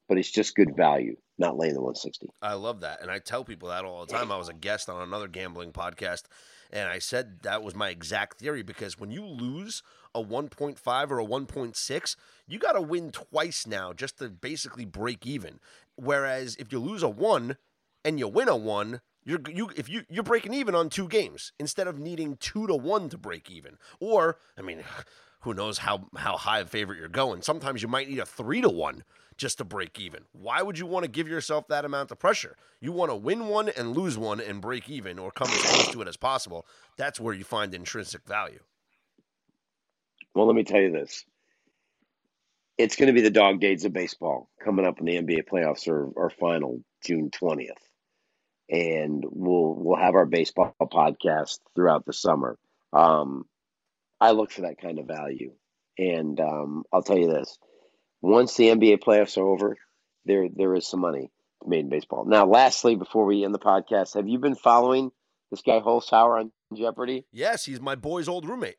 but 0.08 0.16
it's 0.16 0.30
just 0.30 0.54
good 0.54 0.74
value. 0.76 1.16
Not 1.38 1.56
laying 1.56 1.74
the 1.74 1.80
160. 1.80 2.28
I 2.42 2.54
love 2.54 2.80
that. 2.80 3.02
And 3.02 3.10
I 3.10 3.18
tell 3.18 3.44
people 3.44 3.68
that 3.68 3.84
all 3.84 4.04
the 4.04 4.12
time. 4.12 4.30
I 4.30 4.36
was 4.36 4.48
a 4.48 4.54
guest 4.54 4.88
on 4.88 5.02
another 5.02 5.28
gambling 5.28 5.72
podcast, 5.72 6.24
and 6.72 6.88
I 6.88 6.98
said 6.98 7.42
that 7.42 7.62
was 7.62 7.74
my 7.74 7.90
exact 7.90 8.38
theory 8.38 8.62
because 8.62 8.98
when 8.98 9.10
you 9.10 9.24
lose 9.24 9.82
a 10.14 10.22
1.5 10.22 11.10
or 11.10 11.18
a 11.18 11.24
1.6, 11.24 12.16
you 12.46 12.58
got 12.58 12.72
to 12.72 12.80
win 12.80 13.10
twice 13.10 13.66
now 13.66 13.92
just 13.92 14.18
to 14.18 14.28
basically 14.28 14.84
break 14.84 15.26
even. 15.26 15.58
Whereas 15.96 16.56
if 16.56 16.72
you 16.72 16.78
lose 16.78 17.02
a 17.02 17.08
1 17.08 17.56
and 18.04 18.18
you 18.18 18.28
win 18.28 18.48
a 18.48 18.56
1, 18.56 19.00
you're 19.24 19.40
you 19.48 19.70
if 19.74 19.88
you 19.88 20.02
you're 20.10 20.22
breaking 20.22 20.52
even 20.52 20.74
on 20.74 20.90
two 20.90 21.08
games 21.08 21.52
instead 21.58 21.88
of 21.88 21.98
needing 21.98 22.36
2 22.36 22.66
to 22.66 22.74
1 22.74 23.08
to 23.08 23.18
break 23.18 23.50
even. 23.50 23.78
Or, 23.98 24.38
I 24.58 24.62
mean, 24.62 24.84
who 25.40 25.54
knows 25.54 25.78
how 25.78 26.08
how 26.16 26.36
high 26.36 26.60
a 26.60 26.66
favorite 26.66 26.98
you're 26.98 27.08
going. 27.08 27.42
Sometimes 27.42 27.82
you 27.82 27.88
might 27.88 28.08
need 28.08 28.18
a 28.18 28.26
3 28.26 28.60
to 28.60 28.68
1 28.68 29.02
just 29.36 29.58
to 29.58 29.64
break 29.64 29.98
even. 29.98 30.24
Why 30.32 30.62
would 30.62 30.78
you 30.78 30.86
want 30.86 31.04
to 31.04 31.10
give 31.10 31.28
yourself 31.28 31.68
that 31.68 31.84
amount 31.84 32.10
of 32.10 32.18
pressure? 32.18 32.56
You 32.80 32.92
want 32.92 33.10
to 33.10 33.16
win 33.16 33.48
one 33.48 33.68
and 33.68 33.96
lose 33.96 34.16
one 34.16 34.40
and 34.40 34.60
break 34.60 34.88
even 34.88 35.18
or 35.18 35.30
come 35.30 35.48
as 35.50 35.62
close 35.62 35.88
to 35.88 36.02
it 36.02 36.08
as 36.08 36.16
possible. 36.16 36.66
That's 36.96 37.20
where 37.20 37.34
you 37.34 37.44
find 37.44 37.74
intrinsic 37.74 38.24
value. 38.26 38.60
Well, 40.34 40.46
let 40.46 40.56
me 40.56 40.64
tell 40.64 40.80
you 40.80 40.90
this. 40.90 41.24
It's 42.76 42.96
going 42.96 43.06
to 43.06 43.12
be 43.12 43.20
the 43.20 43.30
dog 43.30 43.60
days 43.60 43.84
of 43.84 43.92
baseball 43.92 44.48
coming 44.62 44.84
up 44.84 44.98
in 44.98 45.06
the 45.06 45.16
NBA 45.16 45.48
playoffs 45.48 45.86
or, 45.86 46.06
or 46.16 46.30
final 46.30 46.82
June 47.04 47.30
20th. 47.30 47.70
And 48.68 49.22
we'll 49.28 49.74
we'll 49.74 49.98
have 49.98 50.14
our 50.14 50.24
baseball 50.24 50.74
podcast 50.80 51.58
throughout 51.74 52.06
the 52.06 52.14
summer. 52.14 52.56
Um, 52.92 53.44
I 54.20 54.30
look 54.30 54.50
for 54.50 54.62
that 54.62 54.80
kind 54.80 54.98
of 54.98 55.06
value. 55.06 55.52
And 55.98 56.40
um, 56.40 56.84
I'll 56.92 57.02
tell 57.02 57.18
you 57.18 57.28
this 57.28 57.58
once 58.24 58.56
the 58.56 58.68
NBA 58.68 59.00
playoffs 59.00 59.36
are 59.36 59.46
over, 59.46 59.76
there 60.24 60.48
there 60.48 60.74
is 60.74 60.88
some 60.88 61.00
money 61.00 61.30
made 61.66 61.80
in 61.80 61.88
baseball. 61.90 62.24
Now, 62.24 62.46
lastly, 62.46 62.96
before 62.96 63.26
we 63.26 63.44
end 63.44 63.54
the 63.54 63.58
podcast, 63.58 64.14
have 64.14 64.28
you 64.28 64.38
been 64.38 64.54
following 64.54 65.10
this 65.50 65.60
guy 65.60 65.80
Holzhauer 65.80 66.40
on 66.40 66.52
Jeopardy? 66.74 67.26
Yes, 67.32 67.66
he's 67.66 67.80
my 67.80 67.94
boy's 67.94 68.26
old 68.26 68.48
roommate. 68.48 68.76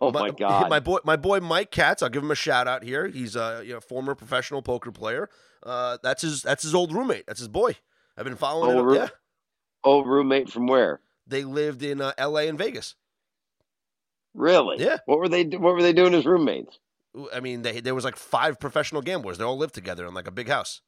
Oh 0.00 0.12
my, 0.12 0.30
god, 0.38 0.70
my 0.70 0.78
boy, 0.78 0.98
my 1.04 1.16
boy 1.16 1.40
Mike 1.40 1.72
Katz. 1.72 2.00
I'll 2.00 2.08
give 2.08 2.22
him 2.22 2.30
a 2.30 2.36
shout 2.36 2.68
out 2.68 2.84
here. 2.84 3.08
He's 3.08 3.34
a 3.34 3.62
you 3.64 3.74
know, 3.74 3.80
former 3.80 4.14
professional 4.14 4.62
poker 4.62 4.92
player. 4.92 5.28
Uh, 5.64 5.98
that's 6.02 6.22
his 6.22 6.42
that's 6.42 6.62
his 6.62 6.76
old 6.76 6.92
roommate. 6.92 7.26
That's 7.26 7.40
his 7.40 7.48
boy. 7.48 7.76
I've 8.16 8.24
been 8.24 8.36
following 8.36 8.76
old 8.76 8.96
him. 8.96 9.02
Yeah, 9.02 9.08
old 9.82 10.06
roommate 10.06 10.48
from 10.48 10.68
where? 10.68 11.00
They 11.26 11.42
lived 11.42 11.82
in 11.82 12.00
uh, 12.00 12.12
L.A. 12.18 12.46
and 12.46 12.58
Vegas. 12.58 12.94
Really? 14.32 14.76
Yeah. 14.78 14.98
What 15.06 15.18
were 15.18 15.28
they 15.28 15.42
What 15.44 15.74
were 15.74 15.82
they 15.82 15.92
doing 15.92 16.14
as 16.14 16.24
roommates? 16.24 16.78
I 17.32 17.40
mean, 17.40 17.62
they, 17.62 17.80
there 17.80 17.94
was 17.94 18.04
like 18.04 18.16
five 18.16 18.58
professional 18.58 19.02
gamblers. 19.02 19.38
They 19.38 19.44
all 19.44 19.56
lived 19.56 19.74
together 19.74 20.06
in 20.06 20.14
like 20.14 20.26
a 20.26 20.32
big 20.32 20.48
house 20.48 20.80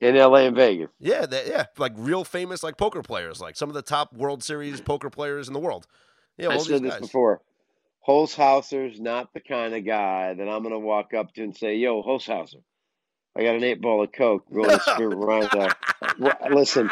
in 0.00 0.16
L.A. 0.16 0.46
and 0.46 0.56
Vegas. 0.56 0.90
Yeah, 0.98 1.26
they, 1.26 1.48
yeah, 1.48 1.66
like 1.78 1.92
real 1.96 2.24
famous 2.24 2.62
like 2.62 2.76
poker 2.76 3.02
players, 3.02 3.40
like 3.40 3.56
some 3.56 3.68
of 3.68 3.74
the 3.74 3.82
top 3.82 4.12
World 4.12 4.42
Series 4.42 4.80
poker 4.80 5.10
players 5.10 5.46
in 5.46 5.54
the 5.54 5.60
world. 5.60 5.86
Yeah, 6.38 6.48
I 6.48 6.58
said 6.58 6.82
this 6.82 6.98
before. 6.98 7.42
Holzhauer's 8.06 8.98
not 8.98 9.32
the 9.34 9.40
kind 9.40 9.74
of 9.74 9.84
guy 9.84 10.32
that 10.32 10.48
I'm 10.48 10.62
going 10.62 10.72
to 10.72 10.78
walk 10.78 11.12
up 11.12 11.34
to 11.34 11.42
and 11.42 11.56
say, 11.56 11.76
"Yo, 11.76 12.02
Holzhauer, 12.02 12.62
I 13.36 13.42
got 13.42 13.56
an 13.56 13.64
eight 13.64 13.80
ball 13.80 14.02
of 14.02 14.10
coke. 14.10 14.46
We're 14.48 14.64
going 14.64 14.78
to 14.78 14.82
Spearmint 14.82 15.22
Rhino. 15.22 15.68
Listen, 16.50 16.90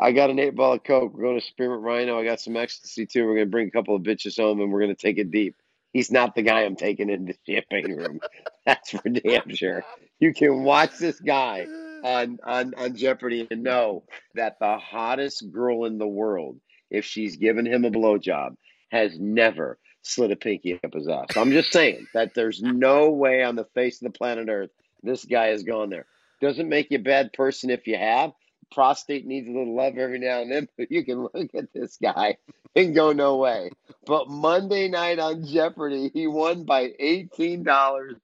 I 0.00 0.12
got 0.12 0.30
an 0.30 0.38
eight 0.38 0.54
ball 0.54 0.74
of 0.74 0.82
coke. 0.82 1.12
We're 1.14 1.24
going 1.24 1.40
to 1.40 1.46
Spearmint 1.46 1.82
Rhino. 1.82 2.18
I 2.18 2.24
got 2.24 2.40
some 2.40 2.56
ecstasy 2.56 3.04
too. 3.04 3.26
We're 3.26 3.34
going 3.34 3.46
to 3.46 3.50
bring 3.50 3.68
a 3.68 3.70
couple 3.70 3.94
of 3.94 4.02
bitches 4.02 4.38
home 4.38 4.60
and 4.60 4.72
we're 4.72 4.80
going 4.80 4.96
to 4.96 5.00
take 5.00 5.18
it 5.18 5.30
deep." 5.30 5.56
He's 5.96 6.12
not 6.12 6.34
the 6.34 6.42
guy 6.42 6.64
I'm 6.64 6.76
taking 6.76 7.08
into 7.08 7.32
the 7.32 7.54
champagne 7.54 7.96
room. 7.96 8.20
That's 8.66 8.90
for 8.90 9.08
damn 9.08 9.48
sure. 9.54 9.82
You 10.20 10.34
can 10.34 10.62
watch 10.62 10.98
this 10.98 11.18
guy 11.18 11.66
on, 12.04 12.38
on, 12.44 12.74
on 12.74 12.96
Jeopardy 12.96 13.48
and 13.50 13.62
know 13.62 14.04
that 14.34 14.58
the 14.60 14.76
hottest 14.76 15.50
girl 15.50 15.86
in 15.86 15.96
the 15.96 16.06
world, 16.06 16.60
if 16.90 17.06
she's 17.06 17.36
given 17.36 17.64
him 17.64 17.86
a 17.86 17.90
blowjob, 17.90 18.56
has 18.90 19.18
never 19.18 19.78
slid 20.02 20.32
a 20.32 20.36
pinky 20.36 20.78
up 20.84 20.92
his 20.92 21.08
ass. 21.08 21.34
I'm 21.34 21.50
just 21.50 21.72
saying 21.72 22.08
that 22.12 22.34
there's 22.34 22.60
no 22.60 23.08
way 23.08 23.42
on 23.42 23.56
the 23.56 23.64
face 23.64 24.02
of 24.02 24.12
the 24.12 24.18
planet 24.18 24.50
Earth 24.50 24.70
this 25.02 25.24
guy 25.24 25.46
has 25.46 25.62
gone 25.62 25.88
there. 25.88 26.04
Doesn't 26.42 26.68
make 26.68 26.90
you 26.90 26.98
a 26.98 27.02
bad 27.02 27.32
person 27.32 27.70
if 27.70 27.86
you 27.86 27.96
have. 27.96 28.32
Prostate 28.70 29.24
needs 29.24 29.48
a 29.48 29.52
little 29.52 29.74
love 29.74 29.96
every 29.96 30.18
now 30.18 30.42
and 30.42 30.52
then, 30.52 30.68
but 30.76 30.90
you 30.90 31.06
can 31.06 31.22
look 31.22 31.54
at 31.54 31.72
this 31.72 31.96
guy 31.96 32.36
and 32.76 32.94
go, 32.94 33.12
no 33.12 33.36
way. 33.36 33.70
But 34.04 34.28
Monday 34.28 34.88
night 34.88 35.18
on 35.18 35.44
Jeopardy, 35.44 36.10
he 36.14 36.26
won 36.26 36.64
by 36.64 36.90
$18 37.00 37.64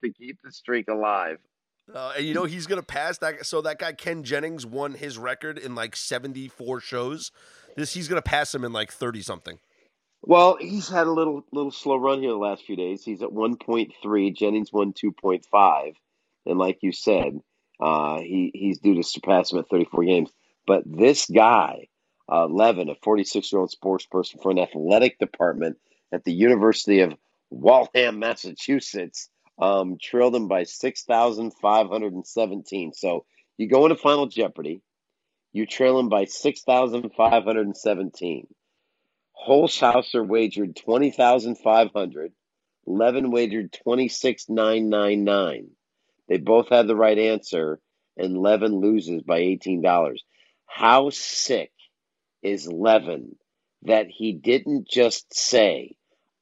to 0.01 0.13
keep 0.13 0.37
the 0.43 0.51
streak 0.51 0.87
alive. 0.87 1.39
Uh, 1.93 2.13
and 2.15 2.25
you 2.25 2.33
know 2.33 2.45
he's 2.45 2.65
gonna 2.65 2.81
pass 2.81 3.17
that. 3.17 3.45
So 3.45 3.61
that 3.61 3.77
guy 3.77 3.91
Ken 3.91 4.23
Jennings 4.23 4.65
won 4.65 4.93
his 4.93 5.17
record 5.17 5.57
in 5.57 5.75
like 5.75 5.97
seventy 5.97 6.47
four 6.47 6.79
shows. 6.79 7.29
This 7.75 7.93
he's 7.93 8.07
gonna 8.07 8.21
pass 8.21 8.55
him 8.55 8.63
in 8.63 8.71
like 8.71 8.89
thirty 8.89 9.21
something. 9.21 9.59
Well, 10.21 10.55
he's 10.61 10.87
had 10.87 11.07
a 11.07 11.11
little 11.11 11.43
little 11.51 11.71
slow 11.71 11.97
run 11.97 12.21
here 12.21 12.29
the 12.29 12.37
last 12.37 12.63
few 12.63 12.77
days. 12.77 13.03
He's 13.03 13.21
at 13.21 13.33
one 13.33 13.57
point 13.57 13.91
three. 14.01 14.31
Jennings 14.31 14.71
won 14.71 14.93
two 14.93 15.11
point 15.11 15.45
five, 15.51 15.95
and 16.45 16.57
like 16.57 16.77
you 16.81 16.93
said, 16.93 17.41
uh, 17.81 18.19
he 18.19 18.51
he's 18.53 18.79
due 18.79 18.95
to 18.95 19.03
surpass 19.03 19.51
him 19.51 19.59
at 19.59 19.67
thirty 19.69 19.85
four 19.85 20.05
games. 20.05 20.31
But 20.65 20.83
this 20.85 21.25
guy 21.25 21.89
uh, 22.33 22.47
Levin, 22.47 22.89
a 22.89 22.95
46 22.95 23.51
year 23.51 23.59
old 23.59 23.69
sports 23.69 24.07
person 24.07 24.39
for 24.41 24.49
an 24.49 24.57
athletic 24.57 25.19
department 25.19 25.77
at 26.11 26.23
the 26.23 26.33
University 26.33 27.01
of 27.01 27.13
Waltham, 27.51 28.17
Massachusetts, 28.17 29.29
um, 29.59 29.99
trailed 30.01 30.35
him 30.35 30.47
by 30.47 30.63
6,517. 30.63 32.93
So 32.93 33.25
you 33.57 33.69
go 33.69 33.85
into 33.85 33.97
Final 33.97 34.25
Jeopardy, 34.25 34.81
you 35.51 35.67
trail 35.67 35.99
him 35.99 36.09
by 36.09 36.25
6,517. 36.25 38.47
Holzhauer 39.47 40.27
wagered 40.27 40.75
20,500. 40.75 42.33
Levin 42.87 43.29
wagered 43.29 43.71
26,999. 43.83 45.69
They 46.27 46.37
both 46.37 46.69
had 46.69 46.87
the 46.87 46.95
right 46.95 47.19
answer, 47.19 47.79
and 48.17 48.39
Levin 48.39 48.79
loses 48.79 49.21
by 49.21 49.41
$18. 49.41 50.17
How 50.65 51.11
sick 51.11 51.69
is 52.43 52.67
Levin 52.67 53.35
that 53.83 54.07
he 54.09 54.33
didn't 54.33 54.87
just 54.87 55.33
say, 55.33 55.95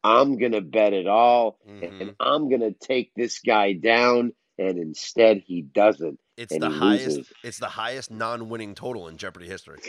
I'm 0.04 0.38
going 0.38 0.54
to 0.54 0.62
bet 0.62 0.94
it 0.94 1.08
all 1.08 1.58
mm-hmm. 1.68 2.02
and 2.02 2.16
I'm 2.20 2.50
going 2.50 2.62
to 2.62 2.74
take 2.74 3.12
this 3.16 3.40
guy 3.40 3.74
down. 3.74 4.34
And 4.58 4.78
instead, 4.78 5.42
he 5.46 5.62
doesn't. 5.62 6.20
It's 6.38 6.56
the 6.56 6.70
highest. 6.70 7.18
Loses. 7.18 7.34
It's 7.44 7.60
the 7.60 7.68
highest 7.68 8.12
non-winning 8.12 8.76
total 8.76 9.08
in 9.08 9.18
Jeopardy 9.18 9.48
history. 9.48 9.80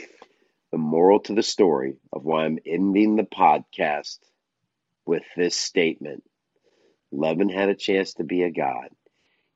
The 0.70 0.78
moral 0.78 1.20
to 1.20 1.34
the 1.34 1.42
story 1.42 1.96
of 2.12 2.24
why 2.24 2.44
I'm 2.44 2.58
ending 2.64 3.16
the 3.16 3.24
podcast 3.24 4.18
with 5.04 5.24
this 5.36 5.56
statement: 5.56 6.24
Levin 7.10 7.50
had 7.50 7.68
a 7.68 7.74
chance 7.74 8.14
to 8.14 8.24
be 8.24 8.44
a 8.44 8.50
god. 8.50 8.88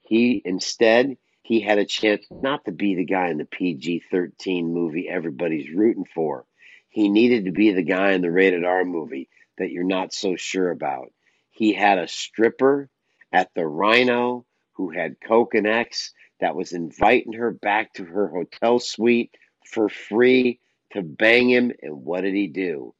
He 0.03 0.43
instead 0.45 1.17
he 1.47 1.61
had 1.61 1.79
a 1.79 1.85
chance 1.85 2.27
not 2.29 2.65
to 2.65 2.73
be 2.73 2.97
the 2.97 3.05
guy 3.05 3.29
in 3.29 3.39
the 3.39 3.45
PG 3.45 4.03
13 4.11 4.75
movie 4.75 5.09
everybody's 5.09 5.73
rooting 5.73 6.05
for. 6.13 6.45
He 6.89 7.09
needed 7.09 7.45
to 7.45 7.53
be 7.53 7.71
the 7.71 7.85
guy 7.85 8.13
in 8.13 8.21
the 8.21 8.33
rated 8.33 8.65
R 8.65 8.85
movie 8.85 9.29
that 9.57 9.71
you're 9.71 9.85
not 9.85 10.13
so 10.13 10.35
sure 10.35 10.73
about. 10.73 11.13
He 11.51 11.73
had 11.73 11.99
a 11.99 12.09
stripper 12.09 12.91
at 13.33 13.55
the 13.55 13.65
Rhino 13.65 14.45
who 14.73 14.91
had 14.91 15.21
Coke 15.21 15.55
and 15.55 15.69
X 15.69 16.13
that 16.41 16.57
was 16.57 16.73
inviting 16.73 17.35
her 17.35 17.53
back 17.53 17.95
to 17.95 18.05
her 18.05 18.27
hotel 18.27 18.81
suite 18.81 19.31
for 19.65 19.89
free 19.89 20.59
to 20.95 21.03
bang 21.03 21.49
him. 21.49 21.71
And 21.81 22.05
what 22.05 22.23
did 22.23 22.35
he 22.35 22.49
do? 22.49 22.93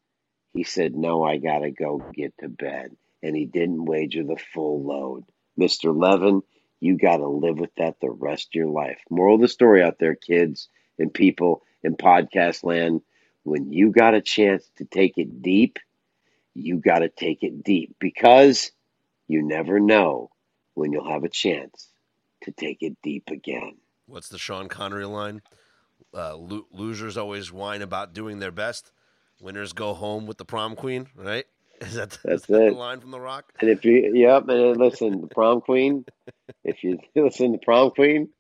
He 0.53 0.63
said, 0.63 0.95
No, 0.95 1.25
I 1.25 1.39
got 1.39 1.59
to 1.59 1.73
go 1.73 2.01
get 2.15 2.33
to 2.39 2.49
bed. 2.49 2.97
And 3.25 3.35
he 3.35 3.45
didn't 3.45 3.87
wager 3.87 4.23
the 4.23 4.41
full 4.55 4.85
load. 4.85 5.25
Mr. 5.59 5.93
Levin, 5.97 6.43
you 6.81 6.97
got 6.97 7.19
to 7.19 7.29
live 7.29 7.59
with 7.59 7.75
that 7.77 8.01
the 8.01 8.11
rest 8.11 8.49
of 8.49 8.55
your 8.55 8.69
life. 8.69 8.99
Moral 9.11 9.37
of 9.37 9.41
the 9.41 9.49
story 9.49 9.83
out 9.83 9.99
there, 9.99 10.15
kids 10.15 10.69
and 10.99 11.13
people 11.13 11.63
in 11.83 11.97
podcast 11.97 12.65
land 12.65 13.03
when 13.47 13.73
you 13.73 13.93
got 13.93 14.15
a 14.15 14.21
chance 14.21 14.69
to 14.77 14.85
take 14.85 15.19
it 15.19 15.41
deep, 15.41 15.79
you 16.55 16.79
got 16.79 16.99
to 16.99 17.09
take 17.09 17.45
it 17.45 17.63
deep 17.63 17.95
because 18.01 18.73
you 19.29 19.43
never 19.43 19.79
know 19.79 20.31
when 20.75 20.93
you'll 20.93 21.09
have 21.09 21.23
a 21.23 21.29
chance 21.29 21.89
to 22.43 22.51
take 22.51 22.79
it 22.83 22.97
deep 23.03 23.31
again. 23.31 23.77
What's 24.07 24.29
the 24.29 24.39
Sean 24.39 24.69
Connery 24.69 25.07
line? 25.07 25.43
Uh, 26.13 26.37
lo- 26.37 26.67
losers 26.73 27.17
always 27.17 27.53
whine 27.53 27.83
about 27.83 28.13
doing 28.13 28.41
their 28.41 28.51
best. 28.51 28.91
Winners 29.41 29.73
go 29.73 29.95
home 29.95 30.27
with 30.27 30.39
the 30.39 30.45
prom 30.45 30.75
queen, 30.75 31.09
right? 31.15 31.45
Is 31.81 31.95
that, 31.95 32.19
That's 32.25 32.43
is 32.43 32.47
that 32.49 32.71
the 32.71 32.71
line 32.73 33.01
from 33.01 33.11
The 33.11 33.21
Rock? 33.21 33.53
And 33.61 33.71
if 33.71 33.85
you, 33.85 34.13
yep, 34.15 34.49
and 34.49 34.77
listen, 34.77 35.21
the 35.21 35.27
prom 35.27 35.61
queen. 35.61 36.05
If 36.65 36.83
you 36.83 36.99
listen 37.15 37.53
to 37.53 37.59
prom 37.59 37.91
queen, 37.91 38.31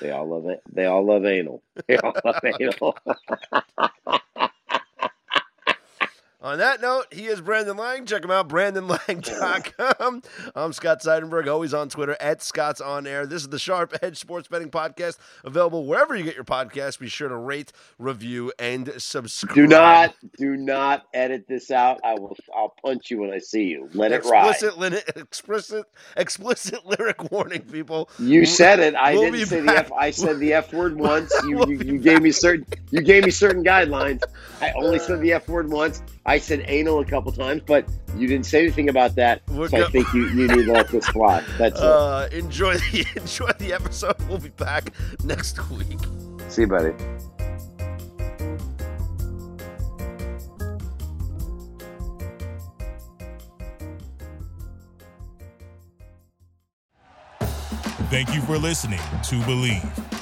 they 0.00 0.10
all 0.10 0.28
love 0.28 0.46
it. 0.50 0.60
They 0.72 0.86
all 0.86 1.04
love 1.04 1.24
anal. 1.24 1.62
They 1.88 1.96
all 1.96 2.14
love 2.24 2.36
anal. 2.44 2.96
On 6.42 6.58
that 6.58 6.80
note, 6.80 7.04
he 7.12 7.26
is 7.26 7.40
Brandon 7.40 7.76
Lang. 7.76 8.04
Check 8.04 8.24
him 8.24 8.32
out, 8.32 8.48
brandonlang.com. 8.48 10.22
I'm 10.56 10.72
Scott 10.72 11.00
Seidenberg, 11.00 11.46
always 11.46 11.72
on 11.72 11.88
Twitter 11.88 12.16
at 12.18 12.42
Scott's 12.42 12.80
On 12.80 13.06
Air. 13.06 13.26
This 13.26 13.42
is 13.42 13.48
the 13.48 13.60
Sharp 13.60 13.96
Edge 14.02 14.18
Sports 14.18 14.48
Betting 14.48 14.68
Podcast, 14.68 15.18
available 15.44 15.86
wherever 15.86 16.16
you 16.16 16.24
get 16.24 16.34
your 16.34 16.42
podcast. 16.42 16.98
Be 16.98 17.06
sure 17.06 17.28
to 17.28 17.36
rate, 17.36 17.70
review, 17.96 18.52
and 18.58 18.92
subscribe. 18.98 19.54
Do 19.54 19.68
not, 19.68 20.16
do 20.36 20.56
not 20.56 21.06
edit 21.14 21.46
this 21.46 21.70
out. 21.70 22.00
I 22.02 22.14
will. 22.14 22.36
I'll 22.52 22.74
punch 22.84 23.08
you 23.12 23.20
when 23.20 23.30
I 23.30 23.38
see 23.38 23.66
you. 23.66 23.88
Let 23.94 24.10
it 24.10 24.24
ride. 24.24 24.50
explicit, 24.50 25.12
explicit, 25.16 25.86
explicit 26.16 26.84
lyric 26.98 27.30
warning, 27.30 27.62
people. 27.62 28.10
You 28.18 28.46
said 28.46 28.80
it. 28.80 28.96
I 28.96 29.12
We'll 29.14 29.30
didn't 29.30 29.46
say 29.46 29.60
the. 29.60 29.78
F. 29.78 29.92
I 29.92 30.10
said 30.10 30.40
the 30.40 30.54
F 30.54 30.72
word 30.72 30.96
once. 30.98 31.32
You, 31.46 31.58
We'll 31.58 31.70
you, 31.70 31.78
you 31.92 31.98
gave 32.00 32.20
me 32.20 32.32
certain. 32.32 32.66
You 32.90 33.00
gave 33.00 33.24
me 33.26 33.30
certain 33.30 33.62
guidelines. 33.62 34.24
I 34.60 34.72
only 34.72 34.98
said 34.98 35.20
the 35.20 35.34
F 35.34 35.48
word 35.48 35.70
once. 35.70 36.02
I 36.24 36.38
said 36.38 36.64
anal 36.68 37.00
a 37.00 37.04
couple 37.04 37.32
times, 37.32 37.62
but 37.66 37.84
you 38.16 38.28
didn't 38.28 38.46
say 38.46 38.62
anything 38.62 38.88
about 38.88 39.16
that. 39.16 39.42
We're 39.48 39.68
so 39.68 39.78
go- 39.78 39.86
I 39.86 39.90
think 39.90 40.12
you, 40.14 40.28
you 40.28 40.46
need 40.48 40.66
to 40.66 40.72
let 40.72 40.88
this 40.88 41.06
fly. 41.08 41.42
That's 41.58 41.80
Uh, 41.80 42.28
enjoy 42.32 42.74
the 42.76 43.04
enjoy 43.16 43.50
the 43.58 43.72
episode. 43.72 44.14
We'll 44.28 44.38
be 44.38 44.50
back 44.50 44.92
next 45.24 45.58
week. 45.70 45.98
See 46.48 46.62
you, 46.62 46.68
buddy. 46.68 46.92
Thank 58.10 58.34
you 58.34 58.42
for 58.42 58.58
listening 58.58 58.98
to 58.98 59.36
Bleav. 59.46 60.21